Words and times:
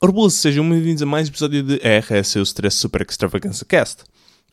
Orboso, 0.00 0.36
sejam 0.36 0.70
bem-vindos 0.70 1.02
a 1.02 1.06
mais 1.06 1.26
um 1.26 1.32
episódio 1.32 1.60
de 1.60 1.74
RS, 1.78 2.36
o 2.36 2.42
Stress 2.42 2.76
Super 2.76 3.02
Extravaganza 3.02 3.64
Cast. 3.64 4.04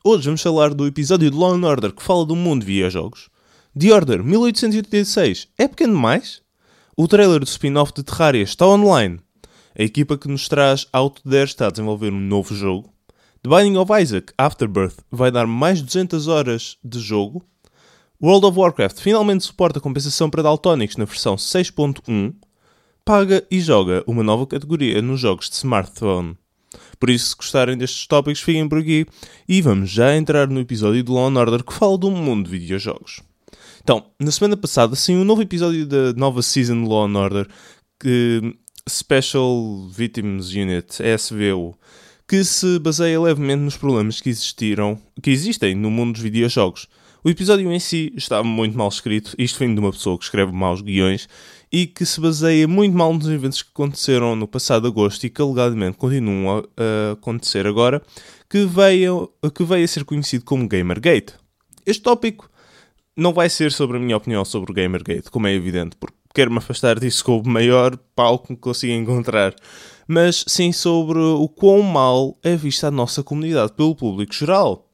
Hoje 0.04 0.26
vamos 0.26 0.42
falar 0.42 0.74
do 0.74 0.88
episódio 0.88 1.30
de 1.30 1.38
Law 1.38 1.54
and 1.54 1.64
Order 1.64 1.92
que 1.92 2.02
fala 2.02 2.26
do 2.26 2.36
mundo 2.36 2.62
de 2.62 2.66
videojogos. 2.66 3.30
The 3.78 3.94
Order 3.94 4.24
1886 4.24 5.48
é 5.56 5.68
pequeno 5.68 5.94
demais? 5.94 6.42
O 6.98 7.08
trailer 7.08 7.42
do 7.42 7.46
spin-off 7.46 7.94
de 7.94 8.02
Terraria 8.02 8.42
está 8.42 8.66
online. 8.66 9.20
A 9.78 9.84
equipa 9.84 10.18
que 10.18 10.28
nos 10.28 10.50
traz 10.50 10.88
Autodesk 10.92 11.54
está 11.54 11.68
a 11.68 11.70
desenvolver 11.70 12.12
um 12.12 12.20
novo 12.20 12.56
jogo. 12.56 12.92
The 13.44 13.50
Binding 13.50 13.78
of 13.78 13.94
Isaac 14.02 14.34
Afterbirth 14.40 14.98
vai 15.12 15.30
dar 15.30 15.46
mais 15.46 15.78
de 15.78 15.84
200 15.84 16.28
horas 16.28 16.76
de 16.84 17.00
jogo. 17.00 17.46
World 18.20 18.48
of 18.48 18.58
Warcraft 18.58 19.00
finalmente 19.00 19.44
suporta 19.44 19.80
compensação 19.80 20.28
para 20.28 20.42
daltónicos 20.42 20.98
na 20.98 21.06
versão 21.06 21.36
6.1 21.36 22.34
paga 23.06 23.46
e 23.52 23.62
joga 23.62 24.04
uma 24.08 24.24
nova 24.24 24.48
categoria 24.48 25.00
nos 25.00 25.20
jogos 25.20 25.48
de 25.48 25.56
smartphone. 25.58 26.36
Por 27.00 27.12
isso, 27.12 27.30
se 27.30 27.36
gostarem 27.36 27.78
destes 27.78 28.08
tópicos, 28.08 28.42
fiquem 28.42 28.68
por 28.68 28.80
aqui 28.80 29.06
e 29.48 29.62
vamos 29.62 29.92
já 29.92 30.16
entrar 30.16 30.48
no 30.48 30.60
episódio 30.60 31.04
de 31.04 31.12
Law 31.12 31.32
Order 31.32 31.64
que 31.64 31.72
fala 31.72 32.00
do 32.00 32.10
mundo 32.10 32.46
de 32.46 32.58
videojogos. 32.58 33.22
Então, 33.84 34.08
na 34.20 34.32
semana 34.32 34.58
passada 34.58 34.96
saiu 34.96 35.20
um 35.20 35.24
novo 35.24 35.44
episódio 35.44 35.86
da 35.86 36.14
nova 36.14 36.42
season 36.42 36.82
de 36.82 36.90
Law 36.90 37.08
Order, 37.08 37.48
que 38.00 38.58
Special 38.90 39.88
Victims 39.88 40.50
Unit, 40.50 40.98
SVU, 41.18 41.78
que 42.28 42.44
se 42.44 42.80
baseia 42.80 43.22
levemente 43.22 43.62
nos 43.62 43.78
problemas 43.78 44.20
que 44.20 44.30
existiram, 44.30 45.00
que 45.22 45.30
existem 45.30 45.76
no 45.76 45.92
mundo 45.92 46.14
dos 46.14 46.24
videojogos. 46.24 46.88
O 47.24 47.30
episódio 47.30 47.72
em 47.72 47.80
si 47.80 48.14
está 48.16 48.44
muito 48.44 48.78
mal 48.78 48.88
escrito, 48.88 49.36
isto 49.38 49.58
vem 49.58 49.74
de 49.74 49.80
uma 49.80 49.92
pessoa 49.92 50.18
que 50.18 50.24
escreve 50.24 50.52
maus 50.52 50.82
guiões, 50.82 51.28
e 51.76 51.86
que 51.86 52.06
se 52.06 52.22
baseia 52.22 52.66
muito 52.70 52.96
mal 52.96 53.14
nos 53.14 53.28
eventos 53.28 53.62
que 53.62 53.70
aconteceram 53.70 54.34
no 54.34 54.48
passado 54.48 54.88
agosto 54.88 55.26
e 55.26 55.30
que 55.30 55.42
alegadamente 55.42 55.98
continuam 55.98 56.64
a, 56.78 57.12
acontecer 57.12 57.68
agora, 57.68 58.02
que 58.50 58.64
veio, 58.64 59.30
que 59.54 59.62
veio 59.66 59.84
a 59.84 59.88
ser 59.90 60.06
conhecido 60.06 60.46
como 60.46 60.70
Gamergate. 60.70 61.34
Este 61.86 62.02
tópico 62.02 62.50
não 63.14 63.34
vai 63.34 63.50
ser 63.50 63.74
sobre 63.74 63.98
a 63.98 64.00
minha 64.00 64.16
opinião 64.16 64.46
sobre 64.46 64.72
o 64.72 64.74
Gamergate, 64.74 65.30
como 65.30 65.48
é 65.48 65.54
evidente, 65.54 65.98
porque 65.98 66.16
quero-me 66.34 66.60
afastar 66.60 66.98
disso 66.98 67.26
com 67.26 67.40
o 67.40 67.46
maior 67.46 67.98
palco 68.16 68.48
que 68.48 68.56
consiga 68.56 68.94
encontrar, 68.94 69.54
mas 70.08 70.46
sim 70.48 70.72
sobre 70.72 71.20
o 71.20 71.50
quão 71.50 71.82
mal 71.82 72.38
é 72.42 72.56
vista 72.56 72.88
a 72.88 72.92
nossa 72.92 73.22
comunidade 73.22 73.74
pelo 73.74 73.98
público 73.98 74.34
geral. 74.34 74.90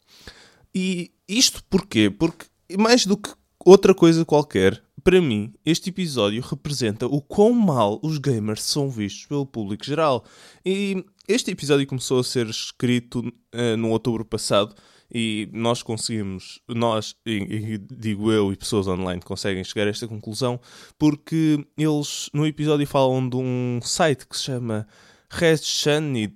E 0.73 1.11
isto 1.27 1.63
porquê? 1.69 2.09
Porque 2.09 2.47
mais 2.75 3.05
do 3.05 3.15
que 3.15 3.29
outra 3.63 3.93
coisa 3.93 4.25
qualquer, 4.25 4.81
para 5.03 5.21
mim, 5.21 5.53
este 5.65 5.89
episódio 5.89 6.41
representa 6.41 7.05
o 7.05 7.21
quão 7.21 7.53
mal 7.53 7.99
os 8.03 8.17
gamers 8.17 8.63
são 8.63 8.89
vistos 8.89 9.25
pelo 9.25 9.45
público 9.45 9.85
geral. 9.85 10.23
E 10.65 11.03
este 11.27 11.51
episódio 11.51 11.87
começou 11.87 12.19
a 12.19 12.23
ser 12.23 12.47
escrito 12.47 13.19
uh, 13.19 13.77
no 13.77 13.89
outubro 13.89 14.25
passado 14.25 14.75
e 15.13 15.49
nós 15.51 15.83
conseguimos, 15.83 16.61
nós, 16.67 17.15
e, 17.25 17.31
e, 17.33 17.77
digo 17.77 18.31
eu 18.31 18.53
e 18.53 18.55
pessoas 18.55 18.87
online 18.87 19.21
conseguem 19.21 19.63
chegar 19.63 19.87
a 19.87 19.89
esta 19.89 20.07
conclusão 20.07 20.59
porque 20.97 21.65
eles 21.77 22.29
no 22.33 22.47
episódio 22.47 22.87
falam 22.87 23.27
de 23.27 23.35
um 23.35 23.79
site 23.83 24.25
que 24.25 24.37
se 24.37 24.43
chama 24.43 24.87
Reddit, 25.29 26.31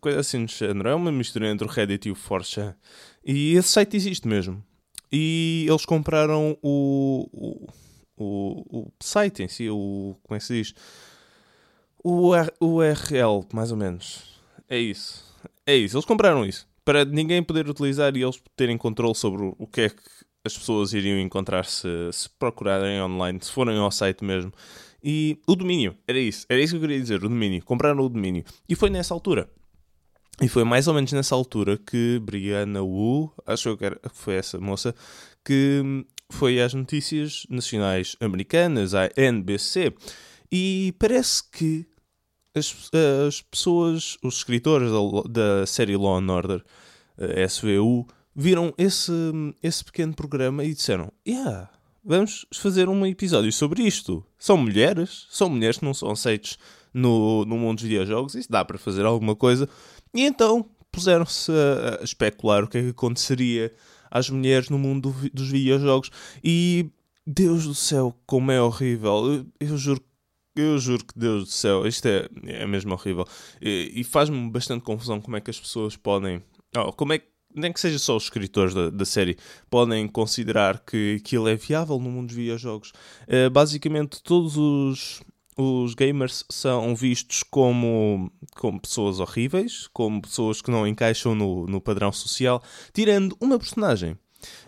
coisa 0.00 0.20
assim 0.20 0.44
do 0.44 0.50
género. 0.50 0.88
É 0.88 0.94
uma 0.94 1.12
mistura 1.12 1.50
entre 1.50 1.66
o 1.66 1.70
Reddit 1.70 2.08
e 2.08 2.12
o 2.12 2.16
4chan. 2.16 2.74
E 3.24 3.54
esse 3.54 3.68
site 3.68 3.96
existe 3.96 4.28
mesmo. 4.28 4.62
E 5.10 5.66
eles 5.68 5.86
compraram 5.86 6.58
o, 6.62 7.28
o 7.32 7.68
o, 8.16 8.64
o 8.70 8.92
site 9.00 9.42
em 9.42 9.48
si, 9.48 9.68
o. 9.68 10.16
Como 10.22 10.36
é 10.36 10.38
que 10.38 10.44
se 10.44 10.54
diz? 10.54 10.74
O 12.02 12.32
URL, 12.60 13.46
mais 13.52 13.70
ou 13.70 13.76
menos. 13.76 14.40
É 14.68 14.78
isso. 14.78 15.24
É 15.66 15.74
isso. 15.74 15.96
Eles 15.96 16.04
compraram 16.04 16.44
isso. 16.44 16.66
Para 16.84 17.04
ninguém 17.04 17.42
poder 17.42 17.68
utilizar 17.68 18.14
e 18.16 18.22
eles 18.22 18.40
terem 18.54 18.76
controle 18.76 19.14
sobre 19.14 19.54
o 19.58 19.66
que 19.66 19.82
é 19.82 19.88
que 19.88 20.02
as 20.44 20.56
pessoas 20.56 20.92
iriam 20.92 21.18
encontrar 21.18 21.64
se, 21.64 21.88
se 22.12 22.28
procurarem 22.38 23.00
online, 23.00 23.38
se 23.40 23.50
forem 23.50 23.78
ao 23.78 23.90
site 23.90 24.22
mesmo. 24.22 24.52
E 25.02 25.38
o 25.46 25.56
domínio, 25.56 25.96
era 26.06 26.18
isso. 26.18 26.46
Era 26.48 26.60
isso 26.60 26.74
que 26.74 26.76
eu 26.76 26.80
queria 26.82 27.00
dizer, 27.00 27.24
o 27.24 27.28
domínio. 27.28 27.64
Compraram 27.64 28.04
o 28.04 28.08
domínio. 28.08 28.44
E 28.68 28.74
foi 28.74 28.90
nessa 28.90 29.14
altura. 29.14 29.48
E 30.40 30.48
foi 30.48 30.64
mais 30.64 30.88
ou 30.88 30.94
menos 30.94 31.12
nessa 31.12 31.34
altura 31.34 31.78
que 31.78 32.18
Brianna 32.22 32.82
Wu, 32.82 33.32
acho 33.46 33.76
que 33.76 33.84
foi 34.12 34.34
essa 34.34 34.58
moça, 34.58 34.94
que 35.44 36.04
foi 36.34 36.60
às 36.60 36.74
notícias 36.74 37.46
nacionais 37.48 38.16
americanas, 38.20 38.94
à 38.94 39.08
NBC, 39.16 39.94
e 40.50 40.94
parece 40.98 41.42
que 41.50 41.86
as, 42.54 42.90
as 43.26 43.40
pessoas, 43.40 44.16
os 44.22 44.36
escritores 44.36 44.90
da, 44.90 45.58
da 45.60 45.66
série 45.66 45.96
Law 45.96 46.18
and 46.18 46.32
Order, 46.32 46.64
SVU, 47.48 48.06
viram 48.34 48.74
esse, 48.76 49.12
esse 49.62 49.84
pequeno 49.84 50.14
programa 50.14 50.64
e 50.64 50.74
disseram: 50.74 51.12
Yeah, 51.26 51.70
vamos 52.04 52.46
fazer 52.52 52.88
um 52.88 53.06
episódio 53.06 53.52
sobre 53.52 53.82
isto. 53.82 54.24
São 54.38 54.56
mulheres, 54.56 55.26
são 55.30 55.48
mulheres 55.48 55.78
que 55.78 55.84
não 55.84 55.94
são 55.94 56.10
aceites 56.10 56.58
no, 56.92 57.44
no 57.44 57.56
mundo 57.56 57.76
dos 57.76 57.84
videojogos, 57.84 58.34
isso 58.34 58.50
dá 58.50 58.64
para 58.64 58.78
fazer 58.78 59.04
alguma 59.04 59.34
coisa. 59.34 59.68
E 60.14 60.22
então 60.22 60.68
puseram-se 60.90 61.50
a, 61.50 62.00
a 62.00 62.04
especular 62.04 62.64
o 62.64 62.68
que 62.68 62.78
é 62.78 62.82
que 62.82 62.90
aconteceria 62.90 63.72
às 64.14 64.30
mulheres 64.30 64.70
no 64.70 64.78
mundo 64.78 65.10
do, 65.10 65.30
dos 65.30 65.50
videojogos. 65.50 66.10
E 66.42 66.88
Deus 67.26 67.64
do 67.64 67.74
céu, 67.74 68.14
como 68.24 68.52
é 68.52 68.62
horrível. 68.62 69.44
Eu, 69.60 69.68
eu 69.68 69.76
juro 69.76 70.00
eu 70.56 70.78
juro 70.78 71.04
que 71.04 71.18
Deus 71.18 71.44
do 71.44 71.50
céu, 71.50 71.84
isto 71.84 72.06
é, 72.06 72.28
é 72.46 72.66
mesmo 72.66 72.92
horrível. 72.92 73.26
E, 73.60 73.92
e 73.96 74.04
faz-me 74.04 74.48
bastante 74.50 74.84
confusão 74.84 75.20
como 75.20 75.36
é 75.36 75.40
que 75.40 75.50
as 75.50 75.58
pessoas 75.58 75.96
podem. 75.96 76.42
Oh, 76.76 76.92
como 76.92 77.12
é 77.12 77.18
que. 77.18 77.26
Nem 77.56 77.72
que 77.72 77.78
seja 77.78 78.00
só 78.00 78.16
os 78.16 78.24
escritores 78.24 78.74
da, 78.74 78.90
da 78.90 79.04
série 79.04 79.36
podem 79.70 80.08
considerar 80.08 80.80
que 80.80 81.20
aquilo 81.20 81.46
é 81.46 81.54
viável 81.54 82.00
no 82.00 82.10
mundo 82.10 82.26
dos 82.26 82.36
videojogos. 82.36 82.92
Uh, 83.28 83.48
basicamente, 83.48 84.20
todos 84.20 84.56
os, 84.56 85.22
os 85.56 85.94
gamers 85.94 86.44
são 86.50 86.94
vistos 86.94 87.42
como, 87.42 88.30
como 88.56 88.80
pessoas 88.80 89.20
horríveis, 89.20 89.88
como 89.92 90.22
pessoas 90.22 90.60
que 90.60 90.70
não 90.70 90.86
encaixam 90.86 91.34
no, 91.34 91.66
no 91.66 91.80
padrão 91.80 92.12
social, 92.12 92.62
tirando 92.92 93.36
uma 93.40 93.58
personagem. 93.58 94.18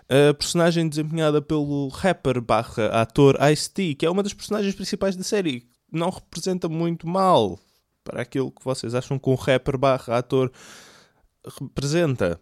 A 0.08 0.32
personagem 0.34 0.88
desempenhada 0.88 1.42
pelo 1.42 1.88
rapper 1.88 2.41
barra 2.41 2.86
ator 2.88 3.36
Ice-T, 3.52 3.97
que 3.97 4.06
é 4.06 4.10
uma 4.10 4.22
das 4.22 4.32
personagens 4.32 4.74
principais 4.74 5.16
da 5.16 5.24
série, 5.24 5.69
não 5.91 6.10
representa 6.10 6.69
muito 6.69 7.06
mal 7.06 7.58
para 8.04 8.22
aquilo 8.22 8.53
que 8.53 8.64
vocês 8.64 8.94
acham 8.94 9.18
que 9.18 9.28
um 9.28 9.34
rapper 9.34 9.76
barra 9.76 10.18
ator 10.18 10.50
representa. 11.60 12.41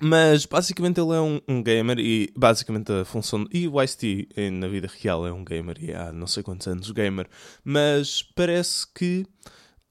Mas 0.00 0.44
basicamente 0.44 1.00
ele 1.00 1.14
é 1.14 1.20
um, 1.20 1.40
um, 1.48 1.62
gamer 1.62 1.98
e 1.98 2.30
basicamente 2.36 2.92
a 2.92 3.04
função. 3.04 3.46
E 3.52 3.66
o 3.66 3.82
Ice-T 3.82 4.28
na 4.52 4.68
vida 4.68 4.88
real 5.00 5.26
é 5.26 5.32
um 5.32 5.44
gamer 5.44 5.76
e 5.80 5.92
há 5.92 6.12
não 6.12 6.26
sei 6.26 6.42
quantos 6.42 6.66
anos 6.66 6.90
gamer. 6.90 7.26
Mas 7.64 8.22
parece 8.22 8.86
que 8.92 9.26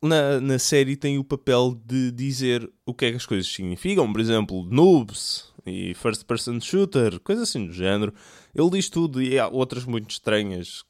na, 0.01 0.39
na 0.39 0.59
série 0.59 0.95
tem 0.95 1.17
o 1.17 1.23
papel 1.23 1.79
de 1.83 2.11
dizer 2.11 2.69
o 2.85 2.93
que 2.93 3.05
é 3.05 3.09
que 3.09 3.17
as 3.17 3.25
coisas 3.25 3.51
significam. 3.51 4.11
Por 4.11 4.21
exemplo, 4.21 4.63
noobs 4.69 5.51
e 5.66 5.93
first 5.95 6.23
person 6.25 6.59
shooter, 6.59 7.19
coisas 7.19 7.49
assim 7.49 7.66
do 7.66 7.73
género. 7.73 8.13
Ele 8.53 8.69
diz 8.69 8.89
tudo 8.89 9.22
e 9.22 9.39
há 9.39 9.47
outras 9.47 9.85
muito 9.85 10.11
estranhas 10.11 10.83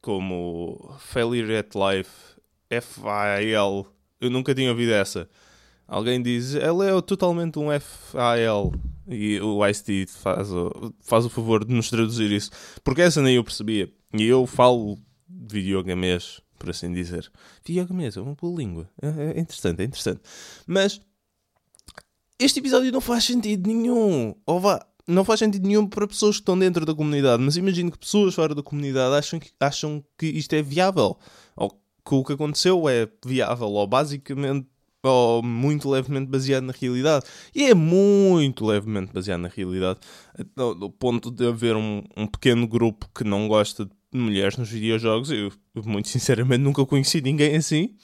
como 0.00 0.96
failure 0.98 1.56
at 1.56 1.70
life, 1.74 2.10
FIL. 2.68 3.86
Eu 4.20 4.30
nunca 4.30 4.54
tinha 4.54 4.70
ouvido 4.70 4.92
essa. 4.92 5.28
Alguém 5.90 6.22
diz, 6.22 6.54
ele 6.54 6.86
é 6.88 7.02
totalmente 7.02 7.58
um 7.58 7.66
FAL. 7.80 8.72
E 9.08 9.40
o 9.40 9.66
Ice-T 9.66 10.06
faz, 10.06 10.52
o, 10.52 10.94
faz 11.00 11.24
o 11.24 11.28
favor 11.28 11.64
de 11.64 11.74
nos 11.74 11.90
traduzir 11.90 12.30
isso. 12.30 12.52
Porque 12.84 13.02
essa 13.02 13.20
nem 13.20 13.34
eu 13.34 13.42
percebia. 13.42 13.92
E 14.14 14.22
eu 14.22 14.46
falo 14.46 14.96
videogamês, 15.28 16.40
por 16.60 16.70
assim 16.70 16.92
dizer. 16.92 17.28
Videogamês 17.66 18.16
é 18.16 18.20
uma 18.20 18.36
boa 18.36 18.56
língua. 18.56 18.88
É, 19.02 19.36
é 19.36 19.40
interessante, 19.40 19.82
é 19.82 19.84
interessante. 19.84 20.20
Mas 20.64 21.00
este 22.38 22.60
episódio 22.60 22.92
não 22.92 23.00
faz 23.00 23.24
sentido 23.24 23.66
nenhum. 23.66 24.32
Ou 24.46 24.60
vá, 24.60 24.86
não 25.08 25.24
faz 25.24 25.40
sentido 25.40 25.66
nenhum 25.66 25.88
para 25.88 26.06
pessoas 26.06 26.36
que 26.36 26.42
estão 26.42 26.56
dentro 26.56 26.86
da 26.86 26.94
comunidade. 26.94 27.42
Mas 27.42 27.56
imagino 27.56 27.90
que 27.90 27.98
pessoas 27.98 28.32
fora 28.32 28.54
da 28.54 28.62
comunidade 28.62 29.16
acham 29.16 29.40
que, 29.40 29.50
acham 29.58 30.04
que 30.16 30.26
isto 30.26 30.52
é 30.52 30.62
viável. 30.62 31.18
Ou 31.56 31.68
que 31.68 32.14
o 32.14 32.22
que 32.22 32.34
aconteceu 32.34 32.88
é 32.88 33.08
viável. 33.26 33.70
Ou 33.70 33.88
basicamente 33.88 34.68
ou 35.02 35.42
muito 35.42 35.88
levemente 35.88 36.30
baseado 36.30 36.64
na 36.64 36.72
realidade. 36.72 37.26
E 37.54 37.64
é 37.64 37.74
muito 37.74 38.66
levemente 38.66 39.12
baseado 39.12 39.40
na 39.40 39.48
realidade. 39.48 40.00
No, 40.56 40.90
ponto 40.90 41.30
de 41.30 41.46
haver 41.46 41.76
um, 41.76 42.02
um, 42.16 42.26
pequeno 42.26 42.66
grupo 42.66 43.08
que 43.14 43.24
não 43.24 43.48
gosta 43.48 43.84
de 43.84 43.92
mulheres 44.12 44.56
nos 44.56 44.68
videojogos. 44.68 45.30
Eu, 45.30 45.52
muito 45.84 46.08
sinceramente, 46.08 46.62
nunca 46.62 46.84
conheci 46.84 47.20
ninguém 47.20 47.56
assim. 47.56 47.96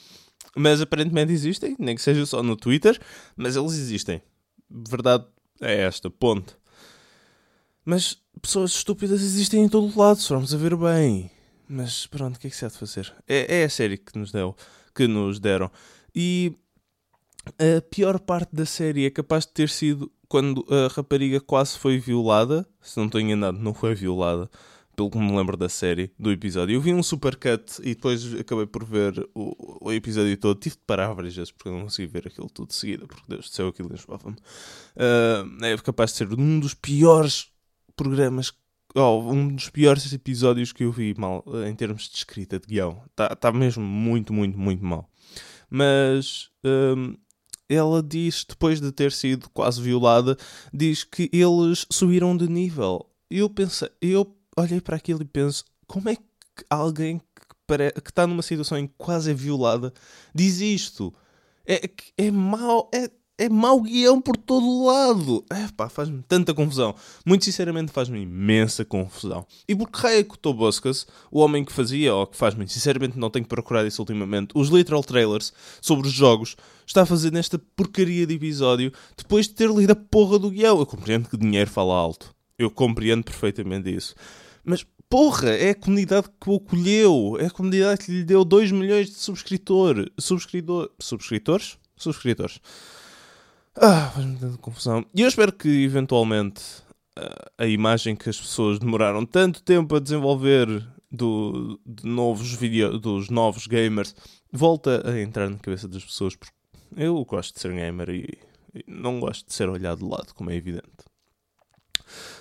Mas 0.57 0.81
aparentemente 0.81 1.33
existem, 1.33 1.77
nem 1.79 1.95
que 1.95 2.03
seja 2.03 2.25
só 2.25 2.43
no 2.43 2.57
Twitter, 2.57 2.99
mas 3.37 3.57
eles 3.57 3.73
existem. 3.73 4.23
Verdade 4.71 5.27
é 5.61 5.83
esta, 5.83 6.09
ponto. 6.09 6.59
Mas 7.85 8.17
pessoas 8.41 8.73
estúpidas 8.73 9.21
existem 9.21 9.65
em 9.65 9.69
todo 9.69 9.99
lado, 9.99 10.19
se 10.19 10.29
formos 10.29 10.55
a 10.55 10.57
ver 10.57 10.75
bem. 10.77 11.31
Mas 11.69 12.07
pronto, 12.07 12.37
o 12.37 12.41
que 12.41 12.47
é 12.47 12.51
que 12.51 12.57
se 12.57 12.65
há 12.65 12.69
de 12.69 12.79
fazer? 12.79 13.13
É, 13.29 13.61
é 13.61 13.65
a 13.65 13.69
série 13.69 13.99
que 13.99 14.19
nos 14.19 14.33
deu 14.33 14.57
que 14.97 15.07
nos 15.07 15.39
deram. 15.39 15.71
E 16.15 16.57
a 17.59 17.81
pior 17.81 18.19
parte 18.19 18.55
da 18.55 18.67
série 18.67 19.07
é 19.07 19.11
capaz 19.11 19.45
de 19.45 19.53
ter 19.53 19.69
sido 19.69 20.11
quando 20.29 20.67
a 20.69 20.89
rapariga 20.93 21.41
quase 21.41 21.79
foi 21.79 21.99
violada. 21.99 22.67
Se 22.81 22.97
não 22.97 23.07
estou 23.07 23.21
enganado, 23.21 23.59
não 23.59 23.75
foi 23.75 23.95
violada 23.95 24.51
pelo 24.97 25.11
que 25.11 25.19
me 25.19 25.37
lembro 25.37 25.57
da 25.57 25.69
série, 25.69 26.11
do 26.19 26.33
episódio. 26.33 26.75
Eu 26.75 26.81
vi 26.81 26.93
um 26.93 27.03
supercut 27.03 27.79
e 27.81 27.95
depois 27.95 28.35
acabei 28.35 28.67
por 28.67 28.83
ver 28.85 29.29
o, 29.35 29.89
o 29.89 29.93
episódio 29.93 30.35
todo. 30.39 30.59
Tive 30.59 30.77
de 30.77 30.83
parar 30.87 31.13
várias 31.13 31.37
vezes 31.37 31.53
porque 31.53 31.69
não 31.69 31.83
consegui 31.83 32.09
ver 32.11 32.27
aquilo 32.27 32.49
tudo 32.49 32.69
de 32.69 32.75
seguida, 32.75 33.07
porque 33.07 33.23
Deus 33.29 33.51
do 33.51 33.55
céu, 33.55 33.69
aquilo 33.69 33.93
enjoava-me. 33.93 34.37
Uh, 34.97 35.65
é 35.65 35.77
capaz 35.77 36.13
de 36.13 36.17
ser 36.17 36.33
um 36.33 36.59
dos 36.59 36.73
piores 36.73 37.49
programas, 37.95 38.53
oh, 38.95 39.21
um 39.31 39.55
dos 39.55 39.69
piores 39.69 40.11
episódios 40.13 40.73
que 40.73 40.85
eu 40.85 40.91
vi 40.91 41.15
mal 41.17 41.45
em 41.69 41.75
termos 41.75 42.09
de 42.09 42.17
escrita, 42.17 42.59
de 42.59 42.67
guião. 42.67 43.03
Está 43.11 43.37
tá 43.37 43.53
mesmo 43.53 43.85
muito, 43.85 44.33
muito, 44.33 44.59
muito 44.59 44.85
mal. 44.85 45.11
Mas. 45.69 46.51
Ela 47.69 48.03
diz, 48.03 48.45
depois 48.49 48.81
de 48.81 48.93
ter 48.93 49.13
sido 49.13 49.49
quase 49.51 49.81
violada, 49.81 50.37
diz 50.73 51.05
que 51.05 51.29
eles 51.33 51.87
subiram 51.91 52.37
de 52.37 52.49
nível. 52.49 53.09
Eu 53.31 53.51
pensei, 53.51 53.91
eu 54.01 54.37
olhei 54.57 54.81
para 54.81 54.97
aquilo 54.97 55.23
e 55.23 55.27
penso: 55.27 55.65
como 55.87 56.09
é 56.09 56.17
que 56.17 56.65
alguém 56.71 57.19
que, 57.19 58.09
está 58.09 58.27
numa 58.27 58.43
situação 58.43 58.79
em 58.79 58.87
que 58.87 58.95
quase 58.97 59.31
é 59.31 59.35
violada 59.35 59.93
diz 60.35 60.61
isto? 60.61 61.13
É, 61.67 61.91
é 62.17 62.31
mau, 62.31 62.89
é, 62.95 63.11
é 63.39 63.49
mau 63.49 63.81
guião 63.83 64.21
por 64.21 64.37
todo 64.37 64.67
o 64.67 64.87
lado. 64.87 65.45
É 65.51 65.69
pá, 65.77 65.89
faz-me 65.89 66.23
tanta 66.27 66.55
confusão. 66.55 66.95
Muito 67.25 67.45
sinceramente, 67.45 67.93
faz-me 67.93 68.23
imensa 68.23 68.85
confusão. 68.85 69.47
E 69.69 69.75
porque 69.75 70.01
raio 70.01 70.21
é 70.21 70.23
que 70.25 70.35
o 70.35 70.39
Toboscas, 70.39 71.07
o 71.31 71.41
homem 71.41 71.65
que 71.65 71.73
fazia, 71.73 72.15
ou 72.15 72.27
que 72.27 72.37
faz 72.37 72.55
muito 72.55 72.73
sinceramente, 72.73 73.19
não 73.19 73.31
tenho 73.31 73.45
que 73.45 73.49
procurar 73.49 73.87
isso 73.87 74.01
ultimamente, 74.01 74.53
os 74.55 74.69
literal 74.69 75.03
trailers 75.05 75.53
sobre 75.81 76.07
os 76.09 76.13
jogos, 76.13 76.57
está 76.87 77.03
a 77.03 77.07
fazer 77.07 77.31
nesta 77.31 77.59
porcaria 77.59 78.27
de 78.27 78.35
episódio 78.35 78.93
depois 79.17 79.47
de 79.47 79.55
ter 79.55 79.71
lido 79.71 79.91
a 79.91 79.97
porra 79.97 80.39
do 80.39 80.51
guião. 80.51 80.79
Eu 80.79 80.87
compreendo 80.87 81.29
que 81.29 81.37
dinheiro 81.37 81.71
fala 81.71 81.95
alto. 81.95 82.35
Eu 82.59 82.71
compreendo 82.71 83.23
perfeitamente 83.23 83.95
isso. 83.95 84.15
Mas, 84.65 84.87
porra, 85.11 85.51
é 85.51 85.71
a 85.71 85.75
comunidade 85.75 86.29
que 86.41 86.49
o 86.49 86.57
acolheu. 86.57 87.37
É 87.39 87.47
a 87.47 87.51
comunidade 87.51 88.07
que 88.07 88.11
lhe 88.11 88.25
deu 88.25 88.47
2 88.47 88.73
milhões 88.73 89.09
de 89.09 89.15
subscritor, 89.15 90.11
subscritor, 90.19 90.91
subscritores? 90.99 91.77
Subscritores. 91.99 92.61
Ah, 93.79 94.11
faz-me 94.15 94.39
tanta 94.39 94.57
confusão. 94.59 95.05
E 95.15 95.21
eu 95.21 95.29
espero 95.29 95.53
que, 95.53 95.69
eventualmente, 95.69 96.63
a 97.59 97.67
imagem 97.67 98.17
que 98.17 98.29
as 98.29 98.41
pessoas 98.41 98.79
demoraram 98.79 99.25
tanto 99.27 99.63
tempo 99.63 99.95
a 99.97 100.01
desenvolver 100.01 100.87
do, 101.11 101.79
de 101.85 102.07
novos 102.07 102.53
video, 102.53 102.99
dos 102.99 103.29
novos 103.29 103.67
gamers 103.67 104.15
volta 104.53 105.09
a 105.09 105.21
entrar 105.21 105.51
na 105.51 105.59
cabeça 105.59 105.87
das 105.87 106.05
pessoas. 106.05 106.35
Porque 106.35 106.55
eu 106.97 107.23
gosto 107.25 107.55
de 107.55 107.61
ser 107.61 107.73
gamer 107.73 108.11
e, 108.11 108.39
e 108.75 108.85
não 108.87 109.21
gosto 109.21 109.47
de 109.47 109.55
ser 109.55 109.69
olhado 109.69 109.99
de 109.99 110.11
lado, 110.11 110.35
como 110.35 110.51
é 110.51 110.57
evidente. 110.57 110.87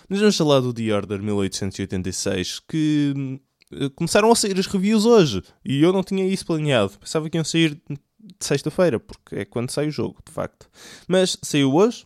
Mas 0.07 0.19
vamos 0.19 0.37
falar 0.37 0.59
do 0.59 0.73
The 0.73 0.93
Order 0.93 1.21
1886, 1.21 2.59
que 2.59 3.39
eh, 3.71 3.89
começaram 3.95 4.31
a 4.31 4.35
sair 4.35 4.57
as 4.59 4.67
reviews 4.67 5.05
hoje 5.05 5.41
e 5.63 5.81
eu 5.81 5.91
não 5.91 6.03
tinha 6.03 6.25
isso 6.25 6.45
planeado. 6.45 6.97
Pensava 6.99 7.29
que 7.29 7.37
iam 7.37 7.43
sair 7.43 7.81
de 8.25 8.45
sexta-feira, 8.45 8.99
porque 8.99 9.35
é 9.35 9.45
quando 9.45 9.71
sai 9.71 9.87
o 9.87 9.91
jogo, 9.91 10.17
de 10.25 10.31
facto. 10.31 10.69
Mas 11.07 11.37
saiu 11.41 11.73
hoje 11.73 12.05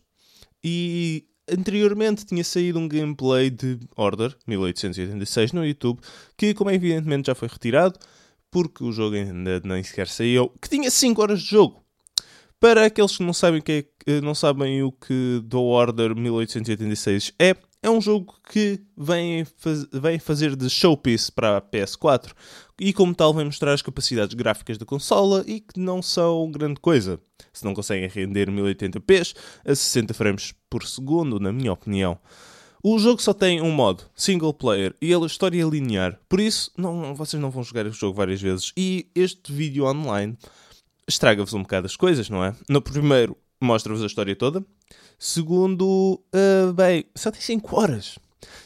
e 0.64 1.26
anteriormente 1.50 2.26
tinha 2.26 2.44
saído 2.44 2.80
um 2.80 2.88
gameplay 2.88 3.50
de 3.50 3.80
Order 3.96 4.36
1886 4.48 5.54
no 5.54 5.66
YouTube, 5.66 6.00
que, 6.38 6.54
como 6.54 6.70
é 6.70 6.76
evidentemente, 6.76 7.28
já 7.28 7.36
foi 7.36 7.48
retirado, 7.48 8.00
porque 8.52 8.84
o 8.84 8.92
jogo 8.92 9.16
ainda 9.16 9.62
nem 9.64 9.84
sequer 9.84 10.08
saiu, 10.08 10.50
que 10.62 10.70
tinha 10.70 10.90
5 10.90 11.22
horas 11.22 11.42
de 11.42 11.48
jogo. 11.48 11.84
Para 12.60 12.86
aqueles 12.86 13.16
que 13.16 13.24
não 13.24 13.34
sabem, 13.34 13.62
que 13.62 13.88
é, 14.06 14.22
não 14.22 14.36
sabem 14.36 14.84
o 14.84 14.92
que 14.92 15.42
The 15.50 15.58
Order 15.58 16.16
1886 16.16 17.34
é, 17.40 17.56
é 17.82 17.90
um 17.90 18.02
jogo 18.02 18.36
que 18.50 18.82
vem, 18.98 19.46
faz, 19.46 19.86
vem 19.92 20.20
fazer 20.20 20.56
de 20.56 20.70
showpiece 20.70 21.32
para 21.32 21.58
a 21.58 21.62
PS4 21.62 22.32
e, 22.80 22.92
como 22.92 23.16
tal, 23.16 23.34
vem 23.34 23.46
mostrar 23.46 23.74
as 23.74 23.82
capacidades 23.82 24.34
gráficas 24.34 24.78
da 24.78 24.86
consola 24.86 25.44
e 25.48 25.60
que 25.60 25.80
não 25.80 26.02
são 26.02 26.52
grande 26.52 26.80
coisa. 26.80 27.20
Se 27.54 27.64
não 27.64 27.74
conseguem 27.74 28.08
render 28.08 28.50
1080p 28.50 29.36
a 29.66 29.76
60 29.76 30.14
frames 30.14 30.54
por 30.70 30.84
segundo, 30.86 31.40
na 31.40 31.52
minha 31.52 31.72
opinião. 31.72 32.18
O 32.82 32.98
jogo 32.98 33.22
só 33.22 33.34
tem 33.34 33.62
um 33.62 33.72
modo, 33.72 34.04
single 34.16 34.54
player, 34.54 34.96
e 35.02 35.14
a 35.14 35.18
história 35.26 35.62
é 35.62 35.70
linear, 35.70 36.18
por 36.30 36.40
isso 36.40 36.72
não, 36.78 37.14
vocês 37.14 37.42
não 37.42 37.50
vão 37.50 37.62
jogar 37.62 37.86
o 37.86 37.92
jogo 37.92 38.16
várias 38.16 38.42
vezes. 38.42 38.72
E 38.78 39.08
este 39.14 39.52
vídeo 39.52 39.86
online 39.86 40.38
estraga-vos 41.06 41.54
um 41.54 41.62
bocado 41.62 41.88
as 41.88 41.98
coisas, 41.98 42.30
não 42.30 42.42
é? 42.44 42.56
No 42.70 42.82
primeiro, 42.82 43.36
mostra-vos 43.62 44.04
a 44.04 44.06
história 44.06 44.36
toda. 44.36 44.64
Segundo, 45.18 46.22
uh, 46.34 46.74
bem, 46.74 47.06
só 47.16 47.30
tem 47.32 47.42
5 47.42 47.80
horas. 47.80 48.20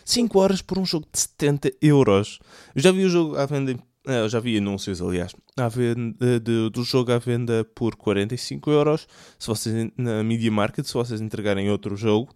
5 0.05 0.39
horas 0.39 0.61
por 0.61 0.77
um 0.77 0.85
jogo 0.85 1.07
de 1.11 1.19
70 1.19 1.71
euros. 1.81 2.39
Eu 2.75 2.81
já 2.81 2.91
vi 2.91 3.05
o 3.05 3.09
jogo 3.09 3.37
à 3.37 3.45
venda, 3.45 3.73
uh, 3.73 4.29
já 4.29 4.39
vi 4.39 4.57
anúncios, 4.57 5.01
aliás, 5.01 5.33
à 5.57 5.67
venda 5.67 6.39
de, 6.39 6.69
do 6.69 6.83
jogo 6.83 7.11
à 7.11 7.17
venda 7.17 7.63
por 7.75 7.95
45 7.95 8.69
euros. 8.71 9.07
Se 9.39 9.47
vocês, 9.47 9.91
na 9.97 10.23
Media 10.23 10.51
Market, 10.51 10.85
se 10.85 10.93
vocês 10.93 11.21
entregarem 11.21 11.69
outro 11.69 11.95
jogo, 11.95 12.33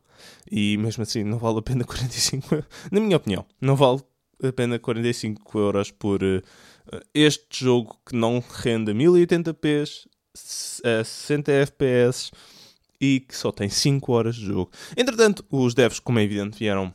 e 0.51 0.77
mesmo 0.77 1.03
assim 1.03 1.23
não 1.23 1.37
vale 1.37 1.59
a 1.59 1.61
pena 1.61 1.83
45 1.83 2.55
euros. 2.55 2.69
Na 2.91 2.99
minha 2.99 3.17
opinião, 3.17 3.45
não 3.61 3.75
vale 3.75 4.01
a 4.43 4.51
pena 4.51 4.79
45 4.79 5.59
euros 5.59 5.91
por 5.91 6.23
uh, 6.23 6.41
este 7.13 7.65
jogo 7.65 7.97
que 8.05 8.15
não 8.15 8.43
rende 8.49 8.93
1080p, 8.93 10.07
a 10.83 11.03
60 11.03 11.51
FPS 11.51 12.31
e 12.99 13.19
que 13.19 13.35
só 13.35 13.51
tem 13.51 13.69
5 13.69 14.11
horas 14.11 14.35
de 14.35 14.45
jogo. 14.45 14.71
Entretanto, 14.95 15.45
os 15.51 15.73
devs, 15.73 15.99
como 15.99 16.19
é 16.19 16.23
evidente, 16.23 16.57
vieram 16.59 16.93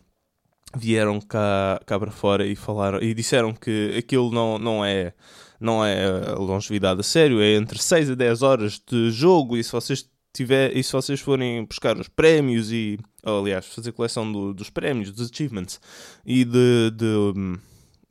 vieram 0.74 1.20
cá, 1.20 1.80
cá 1.84 1.98
para 1.98 2.10
fora 2.10 2.46
e 2.46 2.56
falaram 2.56 2.98
e 3.02 3.12
disseram 3.12 3.52
que 3.52 3.94
aquilo 3.96 4.30
não, 4.30 4.58
não 4.58 4.84
é 4.84 5.12
não 5.60 5.84
é 5.84 6.34
longevidade 6.34 7.00
a 7.00 7.02
sério, 7.02 7.40
é 7.40 7.54
entre 7.54 7.80
6 7.80 8.10
a 8.10 8.14
10 8.14 8.42
horas 8.42 8.80
de 8.84 9.10
jogo 9.10 9.56
e 9.56 9.62
se 9.62 9.70
vocês 9.70 10.08
tiver, 10.32 10.76
e 10.76 10.82
se 10.82 10.92
vocês 10.92 11.20
forem 11.20 11.64
buscar 11.64 11.96
os 11.98 12.08
prémios 12.08 12.72
e 12.72 12.98
aliás, 13.22 13.66
fazer 13.66 13.92
coleção 13.92 14.30
do, 14.30 14.52
dos 14.52 14.70
prémios, 14.70 15.12
dos 15.12 15.30
achievements 15.30 15.80
e 16.26 16.44
de, 16.44 16.90
de 16.90 17.58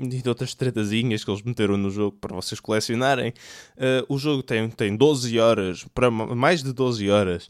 e 0.02 0.22
de 0.22 0.30
outras 0.30 0.54
tretazinhas 0.56 1.24
que 1.24 1.32
eles 1.32 1.42
meteram 1.44 1.78
no 1.78 1.90
jogo 1.90 2.18
para 2.20 2.36
vocês 2.36 2.60
colecionarem. 2.60 3.34
Uh, 3.78 4.14
o 4.14 4.18
jogo 4.18 4.44
tem, 4.44 4.70
tem 4.70 4.96
12 4.96 5.40
horas, 5.40 5.86
para 5.94 6.10
mais 6.10 6.64
de 6.64 6.74
12 6.74 7.10
horas. 7.10 7.50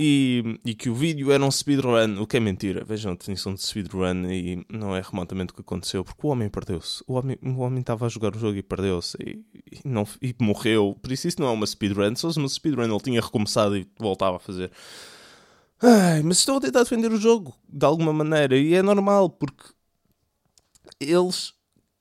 E, 0.00 0.60
e 0.64 0.76
que 0.76 0.88
o 0.88 0.94
vídeo 0.94 1.32
era 1.32 1.44
um 1.44 1.50
speedrun, 1.50 2.22
o 2.22 2.26
que 2.26 2.36
é 2.36 2.40
mentira. 2.40 2.84
Vejam 2.84 3.12
a 3.12 3.14
definição 3.16 3.52
de 3.52 3.64
speedrun 3.64 4.30
e 4.30 4.64
não 4.70 4.94
é 4.94 5.02
remotamente 5.02 5.52
o 5.52 5.56
que 5.56 5.60
aconteceu, 5.60 6.04
porque 6.04 6.24
o 6.24 6.30
homem 6.30 6.48
perdeu-se. 6.48 7.02
O 7.04 7.14
homem, 7.14 7.36
o 7.42 7.58
homem 7.58 7.80
estava 7.80 8.06
a 8.06 8.08
jogar 8.08 8.36
o 8.36 8.38
jogo 8.38 8.56
e 8.56 8.62
perdeu-se 8.62 9.16
e, 9.20 9.44
e, 9.72 9.80
não, 9.84 10.06
e 10.22 10.32
morreu. 10.40 10.96
Por 11.02 11.10
isso, 11.10 11.26
isso 11.26 11.40
não 11.40 11.48
é 11.48 11.50
uma 11.50 11.66
speedrun. 11.66 12.14
Se 12.14 12.22
fosse 12.22 12.38
uma 12.38 12.48
speedrun, 12.48 12.84
ele 12.84 13.00
tinha 13.00 13.20
recomeçado 13.20 13.76
e 13.76 13.88
voltava 13.98 14.36
a 14.36 14.40
fazer. 14.40 14.70
Ai, 15.82 16.22
mas 16.22 16.38
estou 16.38 16.58
a 16.58 16.60
tentar 16.60 16.84
defender 16.84 17.10
o 17.10 17.16
jogo 17.16 17.56
de 17.68 17.84
alguma 17.84 18.12
maneira 18.12 18.56
e 18.56 18.74
é 18.74 18.82
normal 18.82 19.30
porque 19.30 19.64
eles 21.00 21.54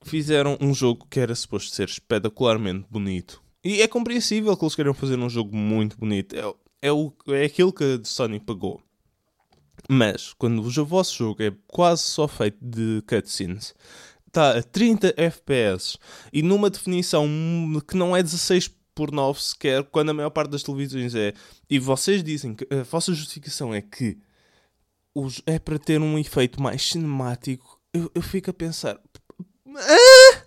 fizeram 0.08 0.58
um 0.62 0.74
jogo 0.74 1.08
que 1.10 1.20
era 1.20 1.36
suposto 1.36 1.76
ser 1.76 1.88
espetacularmente 1.88 2.88
bonito. 2.90 3.42
E 3.64 3.82
é 3.82 3.88
compreensível 3.88 4.56
que 4.56 4.64
eles 4.64 4.76
queiram 4.76 4.94
fazer 4.94 5.20
um 5.20 5.30
jogo 5.30 5.56
muito 5.56 5.98
bonito. 5.98 6.36
É, 6.36 6.88
é, 6.88 6.92
o, 6.92 7.14
é 7.28 7.46
aquilo 7.46 7.74
que 7.74 7.84
a 7.84 8.00
Sony 8.04 8.40
pagou. 8.40 8.82
Mas, 9.90 10.34
quando 10.34 10.60
o 10.60 10.86
vosso 10.86 11.16
jogo 11.16 11.44
é 11.44 11.54
quase 11.68 12.04
só 12.04 12.28
feito 12.28 12.58
de 12.62 13.04
cutscenes, 13.08 13.76
está 14.26 14.58
a 14.58 14.64
30 14.64 15.14
FPS 15.18 15.98
e 16.32 16.42
numa 16.42 16.70
definição 16.70 17.28
que 17.88 17.96
não 17.96 18.16
é 18.16 18.22
16 18.22 18.70
por 18.94 19.12
9 19.12 19.42
sequer, 19.42 19.84
quando 19.84 20.10
a 20.10 20.14
maior 20.14 20.30
parte 20.30 20.50
das 20.50 20.64
televisões 20.64 21.14
é. 21.14 21.34
E 21.70 21.78
vocês 21.78 22.24
dizem 22.24 22.56
que 22.56 22.68
a 22.74 22.84
vossa 22.84 23.14
justificação 23.14 23.74
é 23.74 23.82
que 23.82 24.18
os, 25.14 25.42
é 25.46 25.60
para 25.60 25.78
ter 25.78 26.02
um 26.02 26.18
efeito 26.18 26.62
mais 26.62 26.82
cinemático, 26.82 27.80
eu, 27.94 28.12
eu 28.14 28.22
fico 28.22 28.50
a 28.50 28.54
pensar, 28.54 29.00
ah! 29.79 30.47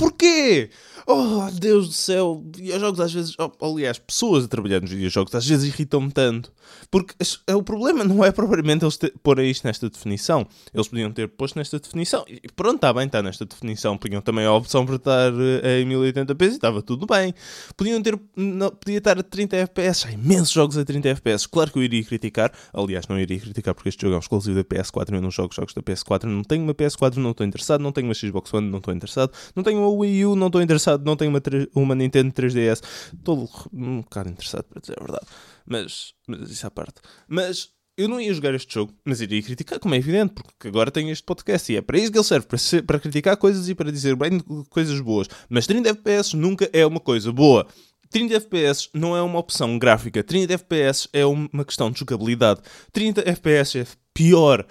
Porquê? 0.00 0.70
Oh, 1.06 1.50
Deus 1.52 1.88
do 1.88 1.92
céu, 1.92 2.42
videojogos 2.56 3.00
às 3.00 3.12
vezes, 3.12 3.36
oh, 3.38 3.52
aliás, 3.66 3.98
pessoas 3.98 4.46
a 4.46 4.48
trabalhar 4.48 4.80
nos 4.80 4.90
videojogos 4.90 5.34
às 5.34 5.46
vezes 5.46 5.66
irritam-me 5.66 6.10
tanto. 6.10 6.50
Porque 6.90 7.14
é, 7.46 7.54
o 7.54 7.62
problema 7.62 8.04
não 8.04 8.24
é 8.24 8.32
propriamente 8.32 8.84
eles 8.84 8.98
porem 9.22 9.50
isto 9.50 9.66
nesta 9.66 9.88
definição. 9.88 10.46
Eles 10.72 10.88
podiam 10.88 11.10
ter 11.12 11.28
posto 11.28 11.56
nesta 11.58 11.78
definição. 11.78 12.24
E 12.28 12.40
pronto, 12.54 12.76
está 12.76 12.92
bem, 12.92 13.06
está 13.06 13.22
nesta 13.22 13.44
definição. 13.44 13.96
Podiam 13.96 14.20
também 14.20 14.44
a 14.44 14.52
opção 14.52 14.86
para 14.86 14.96
estar 14.96 15.32
eh, 15.32 15.80
em 15.80 15.88
1080p 15.88 16.42
e 16.42 16.46
estava 16.46 16.82
tudo 16.82 17.06
bem. 17.06 17.34
Podiam 17.76 18.00
ter, 18.02 18.18
não, 18.36 18.70
podia 18.70 18.98
estar 18.98 19.18
a 19.18 19.22
30 19.22 19.56
FPS. 19.56 20.06
Há 20.06 20.12
imensos 20.12 20.50
jogos 20.50 20.78
a 20.78 20.84
30 20.84 21.08
FPS. 21.10 21.48
Claro 21.48 21.70
que 21.70 21.78
eu 21.78 21.82
iria 21.82 22.04
criticar. 22.04 22.52
Aliás, 22.72 23.06
não 23.08 23.18
iria 23.18 23.38
criticar 23.38 23.74
porque 23.74 23.88
este 23.88 24.02
jogo 24.02 24.14
é 24.14 24.16
um 24.16 24.20
exclusivo 24.20 24.56
da 24.56 24.64
PS4. 24.64 25.14
Eu 25.14 25.20
não 25.20 25.30
jogo 25.30 25.54
jogos 25.54 25.74
da 25.74 25.82
PS4. 25.82 26.24
Não 26.24 26.42
tenho 26.42 26.62
uma 26.62 26.74
PS4, 26.74 27.16
não 27.16 27.30
estou 27.30 27.46
interessado. 27.46 27.80
Não 27.80 27.92
tenho 27.92 28.06
uma 28.06 28.14
Xbox 28.14 28.52
One, 28.52 28.68
não 28.68 28.78
estou 28.78 28.94
interessado. 28.94 29.32
Não 29.54 29.62
tenho 29.62 29.78
uma 29.78 29.89
Wii 29.98 30.26
U, 30.26 30.36
não 30.36 30.46
estou 30.46 30.62
interessado, 30.62 31.04
não 31.04 31.16
tenho 31.16 31.30
uma, 31.30 31.40
uma 31.74 31.94
Nintendo 31.94 32.32
3DS. 32.32 32.82
Estou 33.14 33.48
um 33.72 34.00
bocado 34.00 34.30
interessado, 34.30 34.64
para 34.64 34.80
dizer 34.80 34.96
a 34.98 35.02
verdade. 35.02 35.26
Mas, 35.66 36.14
mas 36.26 36.50
isso 36.50 36.66
à 36.66 36.70
parte. 36.70 37.00
Mas 37.28 37.70
eu 37.96 38.08
não 38.08 38.20
ia 38.20 38.32
jogar 38.32 38.54
este 38.54 38.72
jogo, 38.72 38.94
mas 39.04 39.20
iria 39.20 39.42
criticar, 39.42 39.78
como 39.78 39.94
é 39.94 39.98
evidente, 39.98 40.32
porque 40.32 40.68
agora 40.68 40.90
tenho 40.90 41.10
este 41.10 41.22
podcast 41.22 41.70
e 41.70 41.76
é 41.76 41.82
para 41.82 41.98
isso 41.98 42.10
que 42.10 42.16
ele 42.16 42.24
serve, 42.24 42.46
para, 42.46 42.56
ser, 42.56 42.82
para 42.82 42.98
criticar 42.98 43.36
coisas 43.36 43.68
e 43.68 43.74
para 43.74 43.92
dizer 43.92 44.16
bem 44.16 44.40
coisas 44.70 44.98
boas. 45.00 45.28
Mas 45.48 45.66
30 45.66 45.90
FPS 45.90 46.34
nunca 46.34 46.68
é 46.72 46.86
uma 46.86 46.98
coisa 46.98 47.30
boa. 47.30 47.66
30 48.10 48.34
FPS 48.36 48.88
não 48.94 49.14
é 49.14 49.22
uma 49.22 49.38
opção 49.38 49.78
gráfica, 49.78 50.24
30 50.24 50.54
FPS 50.54 51.08
é 51.12 51.26
uma 51.26 51.64
questão 51.64 51.90
de 51.90 51.98
jogabilidade. 51.98 52.60
30 52.92 53.28
FPS 53.28 53.78
é 53.78 53.86
pior. 54.14 54.66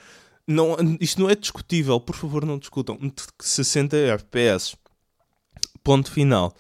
Não, 0.48 0.76
isto 1.00 1.22
não 1.22 1.30
é 1.30 1.36
discutível, 1.36 2.00
por 2.00 2.16
favor, 2.16 2.44
não 2.44 2.58
discutam. 2.58 3.00
60 3.40 3.96
FPS. 3.96 4.76
Ponto 5.84 6.12
final. 6.12 6.54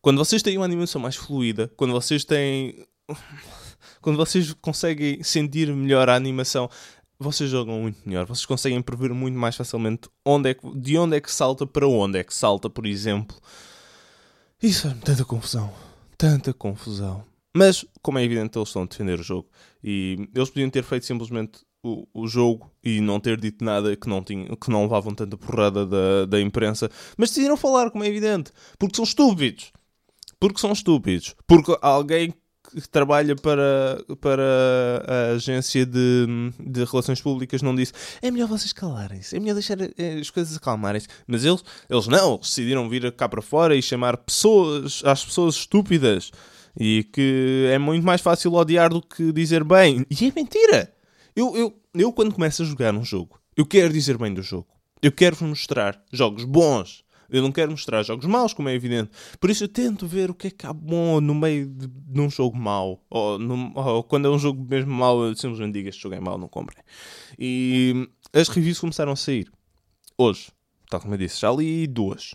Quando 0.00 0.18
vocês 0.18 0.42
têm 0.42 0.56
uma 0.56 0.64
animação 0.64 1.00
mais 1.00 1.16
fluida, 1.16 1.70
quando 1.76 1.92
vocês 1.92 2.24
têm 2.24 2.86
quando 4.00 4.16
vocês 4.16 4.52
conseguem 4.54 5.22
sentir 5.22 5.74
melhor 5.74 6.08
a 6.08 6.14
animação, 6.14 6.70
vocês 7.18 7.50
jogam 7.50 7.82
muito 7.82 7.98
melhor. 8.06 8.24
Vocês 8.26 8.46
conseguem 8.46 8.80
prever 8.80 9.12
muito 9.12 9.36
mais 9.36 9.54
facilmente 9.54 10.08
onde 10.24 10.50
é 10.50 10.54
que, 10.54 10.78
de 10.78 10.96
onde 10.96 11.16
é 11.16 11.20
que 11.20 11.30
salta 11.30 11.66
para 11.66 11.86
onde 11.86 12.18
é 12.18 12.24
que 12.24 12.34
salta, 12.34 12.70
por 12.70 12.86
exemplo. 12.86 13.36
Isso 14.62 14.82
faz-me 14.82 15.00
tanta 15.00 15.24
confusão. 15.24 15.72
Tanta 16.16 16.52
confusão. 16.52 17.24
Mas, 17.54 17.84
como 18.00 18.18
é 18.18 18.24
evidente, 18.24 18.56
eles 18.58 18.68
estão 18.68 18.82
a 18.82 18.86
defender 18.86 19.20
o 19.20 19.22
jogo. 19.22 19.48
E 19.82 20.28
eles 20.34 20.48
podiam 20.50 20.70
ter 20.70 20.82
feito 20.82 21.04
simplesmente 21.04 21.60
o, 21.82 22.06
o 22.12 22.26
jogo 22.26 22.70
e 22.82 23.00
não 23.00 23.18
ter 23.20 23.40
dito 23.40 23.64
nada 23.64 23.94
que 23.96 24.08
não, 24.08 24.22
tinha, 24.22 24.56
que 24.56 24.70
não 24.70 24.82
levavam 24.82 25.14
tanta 25.14 25.36
porrada 25.36 25.86
da, 25.86 26.26
da 26.26 26.40
imprensa. 26.40 26.90
Mas 27.16 27.30
decidiram 27.30 27.56
falar, 27.56 27.90
como 27.90 28.04
é 28.04 28.08
evidente. 28.08 28.52
Porque 28.78 28.96
são 28.96 29.04
estúpidos. 29.04 29.72
Porque 30.38 30.60
são 30.60 30.72
estúpidos. 30.72 31.34
Porque 31.46 31.76
alguém 31.82 32.34
que 32.70 32.88
trabalha 32.88 33.34
para, 33.34 34.02
para 34.20 35.04
a 35.06 35.34
agência 35.34 35.84
de, 35.84 36.52
de 36.58 36.84
relações 36.84 37.20
públicas 37.20 37.62
não 37.62 37.74
disse 37.74 37.92
é 38.22 38.30
melhor 38.30 38.46
vocês 38.46 38.72
calarem-se, 38.72 39.36
é 39.36 39.40
melhor 39.40 39.54
deixar 39.54 39.80
eh, 39.80 40.18
as 40.20 40.30
coisas 40.30 40.56
acalmarem-se. 40.56 41.08
Mas 41.26 41.44
eles, 41.44 41.64
eles 41.88 42.06
não, 42.06 42.38
decidiram 42.38 42.88
vir 42.88 43.10
cá 43.12 43.28
para 43.28 43.42
fora 43.42 43.74
e 43.74 43.82
chamar 43.82 44.16
pessoas, 44.18 45.02
às 45.04 45.24
pessoas 45.24 45.56
estúpidas 45.56 46.30
e 46.78 47.04
que 47.12 47.66
é 47.70 47.78
muito 47.78 48.04
mais 48.04 48.20
fácil 48.20 48.54
odiar 48.54 48.90
do 48.90 49.02
que 49.02 49.32
dizer 49.32 49.64
bem. 49.64 50.06
E 50.08 50.26
é 50.26 50.32
mentira! 50.34 50.99
Eu, 51.40 51.56
eu, 51.56 51.82
eu 51.94 52.12
quando 52.12 52.34
começo 52.34 52.62
a 52.62 52.66
jogar 52.66 52.94
um 52.94 53.02
jogo, 53.02 53.40
eu 53.56 53.64
quero 53.64 53.92
dizer 53.92 54.18
bem 54.18 54.34
do 54.34 54.42
jogo. 54.42 54.68
Eu 55.00 55.10
quero-vos 55.10 55.48
mostrar 55.48 56.04
jogos 56.12 56.44
bons 56.44 57.02
eu 57.32 57.42
não 57.42 57.52
quero 57.52 57.70
mostrar 57.70 58.02
jogos 58.02 58.26
maus, 58.26 58.52
como 58.52 58.68
é 58.68 58.74
evidente. 58.74 59.10
Por 59.38 59.50
isso 59.50 59.62
eu 59.62 59.68
tento 59.68 60.04
ver 60.04 60.30
o 60.30 60.34
que 60.34 60.48
é 60.48 60.50
que 60.50 60.66
há 60.66 60.72
bom 60.72 61.20
no 61.20 61.32
meio 61.32 61.64
de, 61.68 61.86
de 61.86 62.20
um 62.20 62.28
jogo 62.28 62.56
mau. 62.58 63.04
Ou, 63.08 63.38
no, 63.38 63.72
ou, 63.76 64.02
quando 64.02 64.26
é 64.26 64.30
um 64.30 64.38
jogo 64.38 64.66
mesmo 64.68 64.92
mau, 64.92 65.22
eu 65.22 65.36
simplesmente 65.36 65.74
digo 65.74 65.88
este 65.88 66.02
jogo 66.02 66.16
é 66.16 66.20
mau, 66.20 66.36
não 66.36 66.48
comprem. 66.48 66.82
E 67.38 68.08
as 68.32 68.48
reviews 68.48 68.80
começaram 68.80 69.12
a 69.12 69.16
sair. 69.16 69.48
Hoje, 70.18 70.48
tal 70.90 71.00
como 71.00 71.14
eu 71.14 71.18
disse, 71.18 71.40
já 71.40 71.52
li 71.52 71.86
duas. 71.86 72.34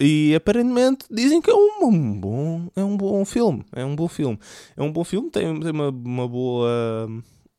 E 0.00 0.34
aparentemente 0.34 1.06
dizem 1.08 1.40
que 1.40 1.50
é 1.50 1.54
um, 1.54 1.84
um, 1.84 2.20
bom, 2.20 2.68
é 2.74 2.82
um 2.82 2.96
bom 2.96 3.24
filme. 3.24 3.64
É 3.72 3.84
um 3.84 3.94
bom 3.94 4.08
filme. 4.08 4.38
É 4.76 4.82
um 4.82 4.90
bom 4.90 5.04
filme, 5.04 5.30
tem, 5.30 5.60
tem 5.60 5.70
uma, 5.70 5.90
uma 5.90 6.26
boa. 6.26 7.08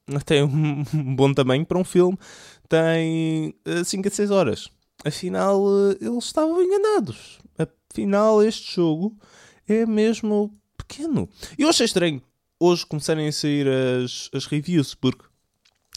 Tem 0.25 0.43
um 0.43 1.15
bom 1.15 1.33
tamanho 1.33 1.65
para 1.65 1.77
um 1.77 1.83
filme. 1.83 2.17
Tem 2.67 3.55
5 3.83 4.07
eh, 4.07 4.11
a 4.11 4.13
6 4.13 4.31
horas 4.31 4.69
afinal 5.05 5.63
eh, 5.67 5.97
eles 6.01 6.25
estavam 6.25 6.61
enganados. 6.61 7.39
Afinal, 7.57 8.43
este 8.43 8.75
jogo 8.75 9.17
é 9.67 9.85
mesmo 9.85 10.51
pequeno. 10.77 11.29
Eu 11.57 11.69
achei 11.69 11.85
estranho 11.85 12.21
hoje 12.59 12.85
começarem 12.85 13.27
a 13.27 13.31
sair 13.31 13.67
as, 13.67 14.29
as 14.33 14.45
reviews, 14.47 14.95
porque 14.95 15.23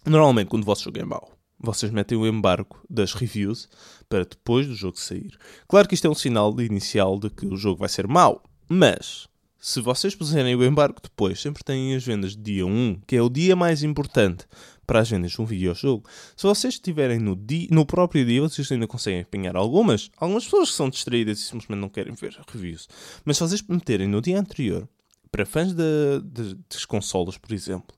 normalmente 0.04 0.48
quando 0.48 0.62
o 0.62 0.66
vosso 0.66 0.84
jogo 0.84 0.98
é 0.98 1.04
mau, 1.04 1.32
vocês 1.58 1.90
metem 1.90 2.16
o 2.16 2.26
embargo 2.26 2.80
das 2.88 3.14
reviews 3.14 3.68
para 4.08 4.24
depois 4.24 4.66
do 4.66 4.74
jogo 4.74 4.98
sair. 4.98 5.36
Claro 5.66 5.88
que 5.88 5.94
isto 5.94 6.06
é 6.06 6.10
um 6.10 6.14
sinal 6.14 6.54
inicial 6.60 7.18
de 7.18 7.30
que 7.30 7.46
o 7.46 7.56
jogo 7.56 7.80
vai 7.80 7.88
ser 7.88 8.06
mau, 8.06 8.42
mas 8.68 9.27
se 9.60 9.80
vocês 9.80 10.14
puserem 10.14 10.54
o 10.54 10.64
embargo 10.64 11.00
depois, 11.02 11.40
sempre 11.40 11.64
têm 11.64 11.94
as 11.94 12.04
vendas 12.04 12.36
de 12.36 12.42
dia 12.42 12.66
1, 12.66 13.00
que 13.06 13.16
é 13.16 13.22
o 13.22 13.28
dia 13.28 13.56
mais 13.56 13.82
importante 13.82 14.46
para 14.86 15.00
as 15.00 15.10
vendas 15.10 15.32
de 15.32 15.42
um 15.42 15.44
videojogo. 15.44 16.08
Se 16.36 16.44
vocês 16.44 16.74
estiverem 16.74 17.18
no, 17.18 17.34
dia, 17.34 17.66
no 17.70 17.84
próprio 17.84 18.24
dia, 18.24 18.40
vocês 18.40 18.70
ainda 18.70 18.86
conseguem 18.86 19.20
apanhar 19.20 19.56
algumas. 19.56 20.10
Algumas 20.16 20.44
pessoas 20.44 20.70
que 20.70 20.76
são 20.76 20.88
distraídas 20.88 21.40
e 21.40 21.42
simplesmente 21.42 21.80
não 21.80 21.88
querem 21.88 22.14
ver 22.14 22.38
reviews. 22.46 22.88
Mas 23.24 23.36
se 23.36 23.42
vocês 23.42 23.62
meterem 23.62 24.06
no 24.06 24.22
dia 24.22 24.38
anterior, 24.38 24.88
para 25.30 25.44
fãs 25.44 25.72
de, 25.72 26.20
de, 26.24 26.54
das 26.70 26.84
consolas, 26.84 27.36
por 27.36 27.52
exemplo, 27.52 27.96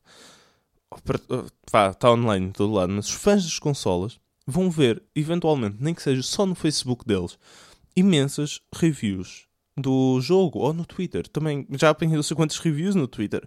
está 1.67 2.11
online 2.11 2.47
em 2.47 2.53
todo 2.53 2.73
lado, 2.73 2.93
mas 2.93 3.07
os 3.07 3.13
fãs 3.13 3.45
das 3.45 3.59
consolas 3.59 4.19
vão 4.47 4.71
ver, 4.71 5.03
eventualmente, 5.15 5.77
nem 5.79 5.95
que 5.95 6.03
seja 6.03 6.23
só 6.23 6.47
no 6.47 6.55
Facebook 6.55 7.07
deles, 7.07 7.39
imensas 7.95 8.61
reviews 8.75 9.50
do 9.81 10.21
jogo 10.21 10.59
ou 10.59 10.73
no 10.73 10.85
Twitter. 10.85 11.27
Também 11.29 11.67
já 11.73 11.91
apanhei 11.91 12.17
não 12.17 12.23
sei 12.23 12.37
quantas 12.37 12.59
reviews 12.59 12.95
no 12.95 13.09
Twitter. 13.09 13.47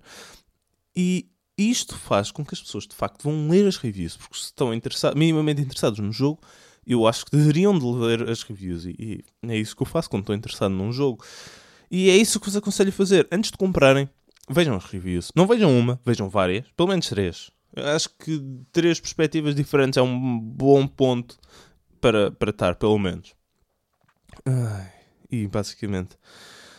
E 0.96 1.30
isto 1.58 1.98
faz 1.98 2.32
com 2.32 2.44
que 2.46 2.54
as 2.54 2.62
pessoas 2.62 2.88
de 2.88 2.96
facto 2.96 3.24
vão 3.24 3.48
ler 3.50 3.68
as 3.68 3.78
reviews, 3.78 4.18
porque 4.18 4.38
se 4.38 4.46
estão 4.46 4.74
interessados, 4.74 5.18
minimamente 5.18 5.62
interessados 5.62 6.00
no 6.00 6.12
jogo, 6.12 6.42
eu 6.86 7.08
acho 7.08 7.26
que 7.26 7.36
deveriam 7.36 7.78
de 7.78 7.86
ler 7.86 8.30
as 8.30 8.44
reviews. 8.44 8.86
E, 8.86 8.96
e 9.00 9.24
é 9.48 9.58
isso 9.58 9.76
que 9.76 9.84
eu 9.84 9.88
faço 9.88 10.10
quando 10.10 10.24
estou 10.24 10.36
interessado 10.36 10.72
num 10.72 10.92
jogo. 10.92 11.24
E 11.90 12.10
é 12.10 12.18
isso 12.18 12.40
que 12.40 12.48
vos 12.48 12.56
aconselho 12.56 12.90
a 12.90 12.94
fazer. 12.94 13.28
Antes 13.32 13.52
de 13.52 13.58
comprarem, 13.58 14.10
vejam 14.50 14.76
as 14.76 14.86
reviews. 14.86 15.32
Não 15.36 15.48
vejam 15.48 15.78
uma, 15.78 16.00
vejam 16.06 16.28
várias, 16.28 16.66
pelo 16.76 16.90
menos 16.90 17.08
três. 17.08 17.52
Eu 17.76 17.88
acho 17.88 18.10
que 18.20 18.42
três 18.72 19.00
perspectivas 19.00 19.56
diferentes 19.56 19.98
é 19.98 20.02
um 20.02 20.40
bom 20.40 20.86
ponto 20.88 21.38
para, 22.02 22.32
para 22.32 22.50
estar, 22.50 22.76
pelo 22.76 23.00
menos. 23.00 23.34
Ai, 24.46 24.92
e 25.34 25.48
basicamente 25.48 26.18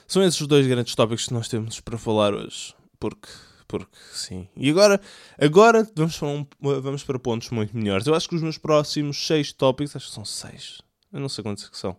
são 0.07 0.23
esses 0.23 0.41
os 0.41 0.47
dois 0.47 0.67
grandes 0.67 0.95
tópicos 0.95 1.27
que 1.27 1.35
nós 1.35 1.49
temos 1.49 1.81
para 1.81 1.99
falar 1.99 2.35
hoje. 2.35 2.75
Porque 3.01 3.29
porque 3.67 3.97
sim. 4.13 4.47
E 4.57 4.71
agora, 4.71 5.01
agora 5.41 5.89
vamos, 5.97 6.17
para 6.17 6.29
um, 6.29 6.47
vamos 6.61 7.03
para 7.03 7.19
pontos 7.19 7.51
muito 7.51 7.77
melhores. 7.77 8.07
Eu 8.07 8.15
acho 8.15 8.29
que 8.29 8.37
os 8.37 8.43
meus 8.43 8.59
próximos 8.59 9.27
6 9.27 9.53
tópicos, 9.55 9.97
acho 9.97 10.09
que 10.09 10.15
são 10.15 10.25
6, 10.25 10.83
eu 11.13 11.21
não 11.21 11.29
sei 11.29 11.43
quantos 11.43 11.65
é 11.65 11.69
que 11.69 11.79
são. 11.79 11.97